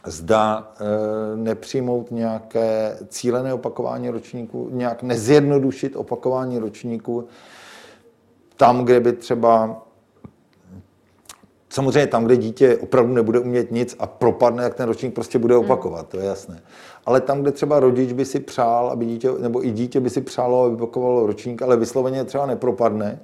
zda 0.07 0.73
e, 0.81 1.37
nepřijmout 1.37 2.11
nějaké 2.11 2.99
cílené 3.09 3.55
opakování 3.55 4.11
ročníku, 4.11 4.69
nějak 4.73 5.03
nezjednodušit 5.03 5.97
opakování 5.97 6.59
ročníku 6.59 7.29
tam, 8.57 8.85
kde 8.85 9.01
by 9.01 9.13
třeba 9.13 9.83
Samozřejmě 11.73 12.07
tam, 12.07 12.25
kde 12.25 12.37
dítě 12.37 12.77
opravdu 12.77 13.15
nebude 13.15 13.39
umět 13.39 13.71
nic 13.71 13.97
a 13.99 14.07
propadne, 14.07 14.63
jak 14.63 14.75
ten 14.75 14.87
ročník 14.87 15.15
prostě 15.15 15.39
bude 15.39 15.55
hmm. 15.55 15.65
opakovat, 15.65 16.09
to 16.09 16.19
je 16.19 16.27
jasné. 16.27 16.63
Ale 17.11 17.21
tam, 17.21 17.43
kde 17.43 17.53
třeba 17.53 17.81
rodič 17.81 18.13
by 18.13 18.25
si 18.25 18.41
přál, 18.41 18.91
aby 18.91 19.07
dítě, 19.07 19.31
nebo 19.39 19.67
i 19.67 19.71
dítě 19.71 20.01
by 20.01 20.11
si 20.11 20.21
přálo, 20.21 20.65
aby 20.65 20.75
opakovalo 20.75 21.27
ročník, 21.27 21.63
ale 21.63 21.77
vysloveně 21.77 22.25
třeba 22.25 22.47
nepropadne, 22.47 23.21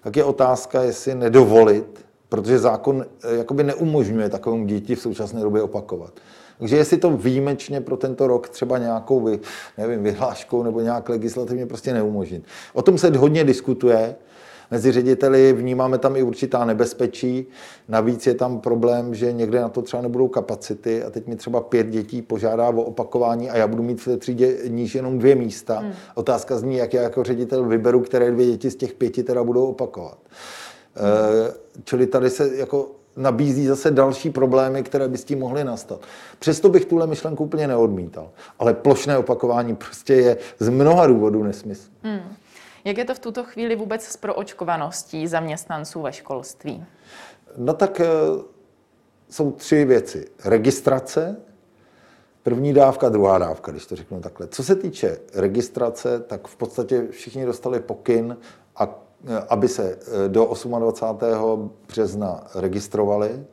tak 0.00 0.16
je 0.16 0.24
otázka, 0.24 0.82
jestli 0.82 1.14
nedovolit 1.14 2.08
protože 2.28 2.58
zákon 2.58 3.06
eh, 3.22 3.36
jakoby 3.36 3.64
neumožňuje 3.64 4.28
takovému 4.28 4.66
děti 4.66 4.94
v 4.94 5.00
současné 5.00 5.40
době 5.40 5.62
opakovat. 5.62 6.12
Takže 6.58 6.76
jestli 6.76 6.96
to 6.96 7.10
výjimečně 7.10 7.80
pro 7.80 7.96
tento 7.96 8.26
rok 8.26 8.48
třeba 8.48 8.78
nějakou 8.78 9.20
vy, 9.20 9.40
nevím, 9.78 10.02
vyhláškou 10.02 10.62
nebo 10.62 10.80
nějak 10.80 11.08
legislativně 11.08 11.66
prostě 11.66 11.92
neumožnit. 11.92 12.44
O 12.72 12.82
tom 12.82 12.98
se 12.98 13.10
hodně 13.10 13.44
diskutuje. 13.44 14.16
Mezi 14.70 14.92
řediteli 14.92 15.52
vnímáme 15.52 15.98
tam 15.98 16.16
i 16.16 16.22
určitá 16.22 16.64
nebezpečí. 16.64 17.46
Navíc 17.88 18.26
je 18.26 18.34
tam 18.34 18.60
problém, 18.60 19.14
že 19.14 19.32
někde 19.32 19.60
na 19.60 19.68
to 19.68 19.82
třeba 19.82 20.02
nebudou 20.02 20.28
kapacity 20.28 21.02
a 21.02 21.10
teď 21.10 21.26
mi 21.26 21.36
třeba 21.36 21.60
pět 21.60 21.86
dětí 21.86 22.22
požádá 22.22 22.68
o 22.68 22.82
opakování 22.82 23.50
a 23.50 23.56
já 23.56 23.66
budu 23.66 23.82
mít 23.82 24.00
v 24.00 24.04
té 24.04 24.16
třídě 24.16 24.56
níž 24.68 24.94
jenom 24.94 25.18
dvě 25.18 25.34
místa. 25.34 25.78
Hmm. 25.78 25.92
Otázka 26.14 26.58
zní, 26.58 26.76
jak 26.76 26.94
já 26.94 27.02
jako 27.02 27.24
ředitel 27.24 27.64
vyberu, 27.64 28.00
které 28.00 28.30
dvě 28.30 28.46
děti 28.46 28.70
z 28.70 28.76
těch 28.76 28.92
pěti 28.92 29.22
teda 29.22 29.44
budou 29.44 29.66
opakovat. 29.66 30.18
Eh, 30.96 31.52
čili 31.84 32.06
tady 32.06 32.30
se 32.30 32.56
jako 32.56 32.90
nabízí 33.16 33.66
zase 33.66 33.90
další 33.90 34.30
problémy, 34.30 34.82
které 34.82 35.08
by 35.08 35.18
s 35.18 35.24
tím 35.24 35.38
mohly 35.38 35.64
nastat. 35.64 36.00
Přesto 36.38 36.68
bych 36.68 36.84
tuhle 36.84 37.06
myšlenku 37.06 37.44
úplně 37.44 37.68
neodmítal. 37.68 38.30
Ale 38.58 38.74
plošné 38.74 39.18
opakování 39.18 39.76
prostě 39.76 40.14
je 40.14 40.36
z 40.58 40.68
mnoha 40.68 41.06
důvodů 41.06 41.42
nesmysl. 41.42 41.90
Hmm. 42.02 42.20
Jak 42.84 42.98
je 42.98 43.04
to 43.04 43.14
v 43.14 43.18
tuto 43.18 43.44
chvíli 43.44 43.76
vůbec 43.76 44.04
s 44.04 44.16
proočkovaností 44.16 45.26
zaměstnanců 45.26 46.02
ve 46.02 46.12
školství? 46.12 46.84
No 47.56 47.74
tak 47.74 48.00
eh, 48.00 48.06
jsou 49.30 49.50
tři 49.52 49.84
věci. 49.84 50.28
Registrace, 50.44 51.36
první 52.42 52.72
dávka, 52.72 53.08
druhá 53.08 53.38
dávka, 53.38 53.72
když 53.72 53.86
to 53.86 53.96
řeknu 53.96 54.20
takhle. 54.20 54.46
Co 54.46 54.64
se 54.64 54.74
týče 54.76 55.18
registrace, 55.34 56.20
tak 56.20 56.48
v 56.48 56.56
podstatě 56.56 57.06
všichni 57.10 57.46
dostali 57.46 57.80
pokyn 57.80 58.36
a 58.76 58.88
aby 59.48 59.68
se 59.68 59.98
eh, 60.24 60.28
do 60.28 60.54
28. 60.78 61.70
března 61.88 62.46
registrovali. 62.54 63.44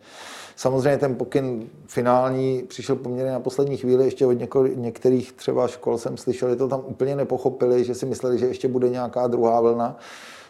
Samozřejmě 0.55 0.97
ten 0.97 1.15
pokyn 1.15 1.69
finální 1.87 2.63
přišel 2.67 2.95
poměrně 2.95 3.31
na 3.31 3.39
poslední 3.39 3.77
chvíli, 3.77 4.05
ještě 4.05 4.25
od 4.25 4.31
něko, 4.31 4.67
některých 4.67 5.31
třeba 5.31 5.67
škol 5.67 5.97
jsem 5.97 6.17
slyšel, 6.17 6.49
že 6.49 6.55
to 6.55 6.67
tam 6.67 6.81
úplně 6.85 7.15
nepochopili, 7.15 7.83
že 7.83 7.95
si 7.95 8.05
mysleli, 8.05 8.39
že 8.39 8.45
ještě 8.45 8.67
bude 8.67 8.89
nějaká 8.89 9.27
druhá 9.27 9.61
vlna, 9.61 9.97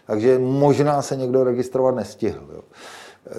takže 0.07 0.39
možná 0.39 1.01
se 1.01 1.15
někdo 1.15 1.43
registrovat 1.43 1.95
nestihl. 1.95 2.49
Jo. 2.53 2.61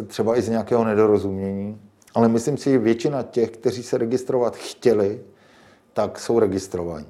Třeba 0.07 0.37
i 0.37 0.43
z 0.43 0.49
nějakého 0.49 0.85
nedorozumění. 0.85 1.81
Ale 2.15 2.29
myslím 2.29 2.57
si, 2.57 2.71
že 2.71 2.79
většina 2.79 3.23
těch, 3.23 3.51
kteří 3.51 3.83
se 3.83 3.99
registrovat 3.99 4.57
chtěli, 4.57 5.21
tak 5.93 6.21
jsou 6.21 6.39
registrovaní. 6.39 7.07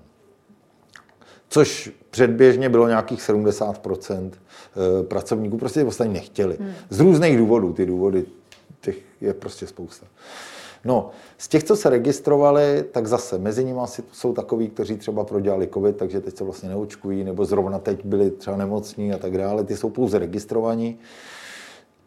Což 1.48 1.92
předběžně 2.10 2.68
bylo 2.68 2.88
nějakých 2.88 3.22
70 3.22 3.86
eh, 4.10 5.02
pracovníků, 5.02 5.58
prostě 5.58 5.84
ostatní 5.84 6.12
nechtěli. 6.12 6.56
Hmm. 6.60 6.72
Z 6.90 7.00
různých 7.00 7.38
důvodů, 7.38 7.72
ty 7.72 7.86
důvody 7.86 8.24
těch 8.80 8.96
je 9.20 9.34
prostě 9.34 9.66
spousta. 9.66 10.06
No, 10.84 11.10
z 11.38 11.48
těch, 11.48 11.64
co 11.64 11.76
se 11.76 11.90
registrovali, 11.90 12.84
tak 12.92 13.06
zase 13.06 13.38
mezi 13.38 13.64
nimi 13.64 13.80
jsou 14.12 14.32
takový, 14.32 14.68
kteří 14.68 14.96
třeba 14.96 15.24
prodělali 15.24 15.68
covid, 15.74 15.96
takže 15.96 16.20
teď 16.20 16.36
se 16.36 16.44
vlastně 16.44 16.68
neočkují, 16.68 17.24
nebo 17.24 17.44
zrovna 17.44 17.78
teď 17.78 18.04
byli 18.04 18.30
třeba 18.30 18.56
nemocní 18.56 19.12
a 19.12 19.18
tak 19.18 19.38
dále. 19.38 19.64
Ty 19.64 19.76
jsou 19.76 19.90
pouze 19.90 20.18
registrovaní. 20.18 20.98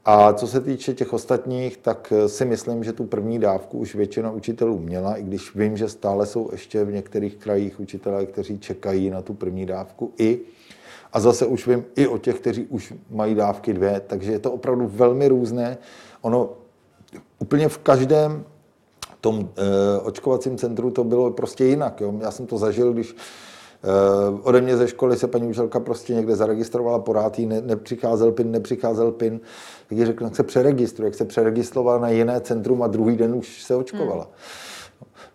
A 0.05 0.33
co 0.33 0.47
se 0.47 0.61
týče 0.61 0.93
těch 0.93 1.13
ostatních, 1.13 1.77
tak 1.77 2.13
si 2.27 2.45
myslím, 2.45 2.83
že 2.83 2.93
tu 2.93 3.03
první 3.03 3.39
dávku 3.39 3.77
už 3.77 3.95
většina 3.95 4.31
učitelů 4.31 4.79
měla, 4.79 5.15
i 5.15 5.23
když 5.23 5.55
vím, 5.55 5.77
že 5.77 5.89
stále 5.89 6.25
jsou 6.25 6.49
ještě 6.51 6.83
v 6.83 6.93
některých 6.93 7.35
krajích 7.35 7.79
učitelé, 7.79 8.25
kteří 8.25 8.59
čekají 8.59 9.09
na 9.09 9.21
tu 9.21 9.33
první 9.33 9.65
dávku 9.65 10.13
i. 10.17 10.39
A 11.13 11.19
zase 11.19 11.45
už 11.45 11.67
vím 11.67 11.85
i 11.95 12.07
o 12.07 12.17
těch, 12.17 12.39
kteří 12.39 12.65
už 12.65 12.93
mají 13.09 13.35
dávky 13.35 13.73
dvě, 13.73 14.01
takže 14.07 14.31
je 14.31 14.39
to 14.39 14.51
opravdu 14.51 14.87
velmi 14.87 15.27
různé. 15.27 15.77
Ono 16.21 16.49
úplně 17.39 17.69
v 17.69 17.77
každém 17.77 18.43
tom 19.21 19.49
e, 19.57 19.99
očkovacím 19.99 20.57
centru 20.57 20.91
to 20.91 21.03
bylo 21.03 21.31
prostě 21.31 21.65
jinak. 21.65 22.01
Jo. 22.01 22.13
Já 22.21 22.31
jsem 22.31 22.45
to 22.45 22.57
zažil, 22.57 22.93
když 22.93 23.11
e, 23.11 23.15
ode 24.43 24.61
mě 24.61 24.77
ze 24.77 24.87
školy 24.87 25.17
se 25.17 25.27
paní 25.27 25.47
učitelka 25.47 25.79
prostě 25.79 26.13
někde 26.13 26.35
zaregistrovala, 26.35 26.99
porád 26.99 27.39
jí 27.39 27.45
ne, 27.45 27.61
nepřicházel 27.61 28.31
PIN, 28.31 28.51
nepřicházel 28.51 29.11
PIN, 29.11 29.39
tak 29.89 29.97
jí 29.97 30.05
řekl, 30.05 30.23
jak 30.23 30.35
se 30.35 30.43
přeregistruje, 30.43 31.07
jak 31.07 31.15
se 31.15 31.25
přeregistrovala 31.25 31.99
na 31.99 32.09
jiné 32.09 32.41
centrum 32.41 32.83
a 32.83 32.87
druhý 32.87 33.17
den 33.17 33.35
už 33.35 33.63
se 33.63 33.75
očkovala. 33.75 34.23
Hmm. 34.23 34.33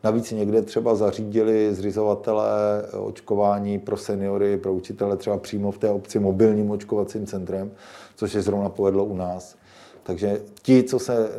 Navíc 0.05 0.31
někde 0.31 0.62
třeba 0.62 0.94
zařídili 0.94 1.75
zřizovatelé 1.75 2.47
očkování 2.92 3.79
pro 3.79 3.97
seniory, 3.97 4.57
pro 4.57 4.73
učitele 4.73 5.16
třeba 5.16 5.38
přímo 5.38 5.70
v 5.70 5.79
té 5.79 5.90
obci 5.90 6.18
mobilním 6.18 6.70
očkovacím 6.70 7.27
centrem, 7.27 7.70
což 8.16 8.35
je 8.35 8.42
zrovna 8.42 8.68
povedlo 8.68 9.05
u 9.05 9.16
nás. 9.16 9.57
Takže 10.05 10.40
ti, 10.62 10.83
co 10.83 10.99
se 10.99 11.31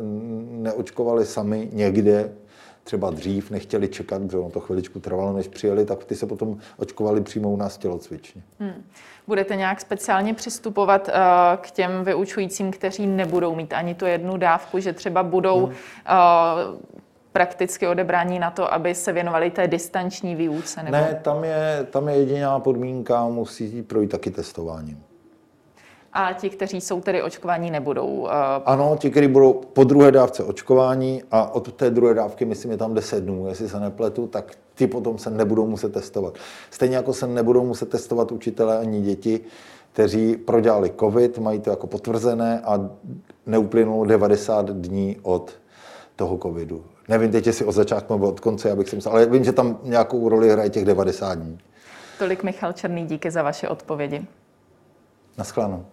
neočkovali 0.50 1.26
sami 1.26 1.68
někde, 1.72 2.32
třeba 2.84 3.10
dřív 3.10 3.50
nechtěli 3.50 3.88
čekat, 3.88 4.22
protože 4.22 4.38
ono 4.38 4.50
to 4.50 4.60
chviličku 4.60 5.00
trvalo, 5.00 5.32
než 5.32 5.48
přijeli, 5.48 5.84
tak 5.84 6.04
ty 6.04 6.14
se 6.14 6.26
potom 6.26 6.58
očkovali 6.76 7.20
přímo 7.20 7.50
u 7.50 7.56
nás 7.56 7.78
tělocvičně. 7.78 8.42
Hmm. 8.60 8.84
Budete 9.26 9.56
nějak 9.56 9.80
speciálně 9.80 10.34
přistupovat 10.34 11.08
uh, 11.08 11.14
k 11.56 11.70
těm 11.70 12.04
vyučujícím, 12.04 12.70
kteří 12.70 13.06
nebudou 13.06 13.54
mít 13.54 13.72
ani 13.72 13.94
tu 13.94 14.06
jednu 14.06 14.36
dávku, 14.36 14.78
že 14.78 14.92
třeba 14.92 15.22
budou 15.22 15.66
hmm. 15.66 15.74
uh, 15.74 16.78
prakticky 17.32 17.86
odebrání 17.86 18.38
na 18.38 18.50
to, 18.50 18.74
aby 18.74 18.94
se 18.94 19.12
věnovali 19.12 19.50
té 19.50 19.68
distanční 19.68 20.34
výuce? 20.34 20.82
Nebo... 20.82 20.96
Ne, 20.96 21.20
tam 21.22 21.44
je, 21.44 21.86
tam 21.90 22.08
je 22.08 22.16
jediná 22.16 22.60
podmínka, 22.60 23.28
musí 23.28 23.82
projít 23.82 24.10
taky 24.10 24.30
testováním. 24.30 25.02
A 26.18 26.32
ti, 26.32 26.50
kteří 26.50 26.80
jsou 26.80 27.00
tedy 27.00 27.22
očkovaní, 27.22 27.70
nebudou? 27.70 28.06
Uh... 28.06 28.28
Ano, 28.64 28.96
ti, 29.00 29.10
kteří 29.10 29.28
budou 29.28 29.52
po 29.52 29.84
druhé 29.84 30.12
dávce 30.12 30.44
očkování 30.44 31.22
a 31.30 31.54
od 31.54 31.72
té 31.72 31.90
druhé 31.90 32.14
dávky, 32.14 32.44
myslím, 32.44 32.70
je 32.70 32.76
tam 32.76 32.94
10 32.94 33.24
dnů, 33.24 33.48
jestli 33.48 33.68
se 33.68 33.80
nepletu, 33.80 34.26
tak 34.26 34.52
ty 34.74 34.86
potom 34.86 35.18
se 35.18 35.30
nebudou 35.30 35.66
muset 35.66 35.92
testovat. 35.92 36.34
Stejně 36.70 36.96
jako 36.96 37.12
se 37.12 37.26
nebudou 37.26 37.64
muset 37.64 37.88
testovat 37.88 38.32
učitelé 38.32 38.78
ani 38.78 39.00
děti, 39.00 39.40
kteří 39.92 40.36
prodělali 40.36 40.92
COVID, 41.00 41.38
mají 41.38 41.60
to 41.60 41.70
jako 41.70 41.86
potvrzené 41.86 42.60
a 42.64 42.90
neuplynulo 43.46 44.04
90 44.04 44.70
dní 44.70 45.16
od 45.22 45.52
toho 46.16 46.38
covidu. 46.38 46.84
Nevím 47.08 47.30
teď, 47.30 47.46
jestli 47.46 47.64
od 47.64 47.72
začátku 47.72 48.12
nebo 48.14 48.28
od 48.28 48.40
konce, 48.40 48.70
abych 48.70 48.88
si 48.88 48.96
myslel, 48.96 49.14
ale 49.14 49.26
vím, 49.26 49.44
že 49.44 49.52
tam 49.52 49.78
nějakou 49.82 50.28
roli 50.28 50.50
hraje 50.50 50.70
těch 50.70 50.84
90 50.84 51.34
dní. 51.34 51.58
Tolik 52.18 52.42
Michal 52.42 52.72
Černý, 52.72 53.06
díky 53.06 53.30
za 53.30 53.42
vaše 53.42 53.68
odpovědi. 53.68 54.26
Naschledanou. 55.38 55.84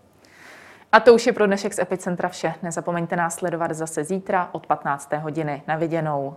A 0.94 1.00
to 1.00 1.14
už 1.14 1.28
je 1.28 1.34
pro 1.34 1.48
dnešek 1.48 1.74
z 1.74 1.80
Epicentra 1.80 2.30
vše. 2.30 2.54
Nezapomeňte 2.64 3.16
nás 3.16 3.36
sledovat 3.36 3.72
zase 3.72 4.04
zítra 4.04 4.50
od 4.52 4.68
15. 4.68 5.14
hodiny. 5.14 5.62
Na 5.68 5.76
viděnou. 5.76 6.36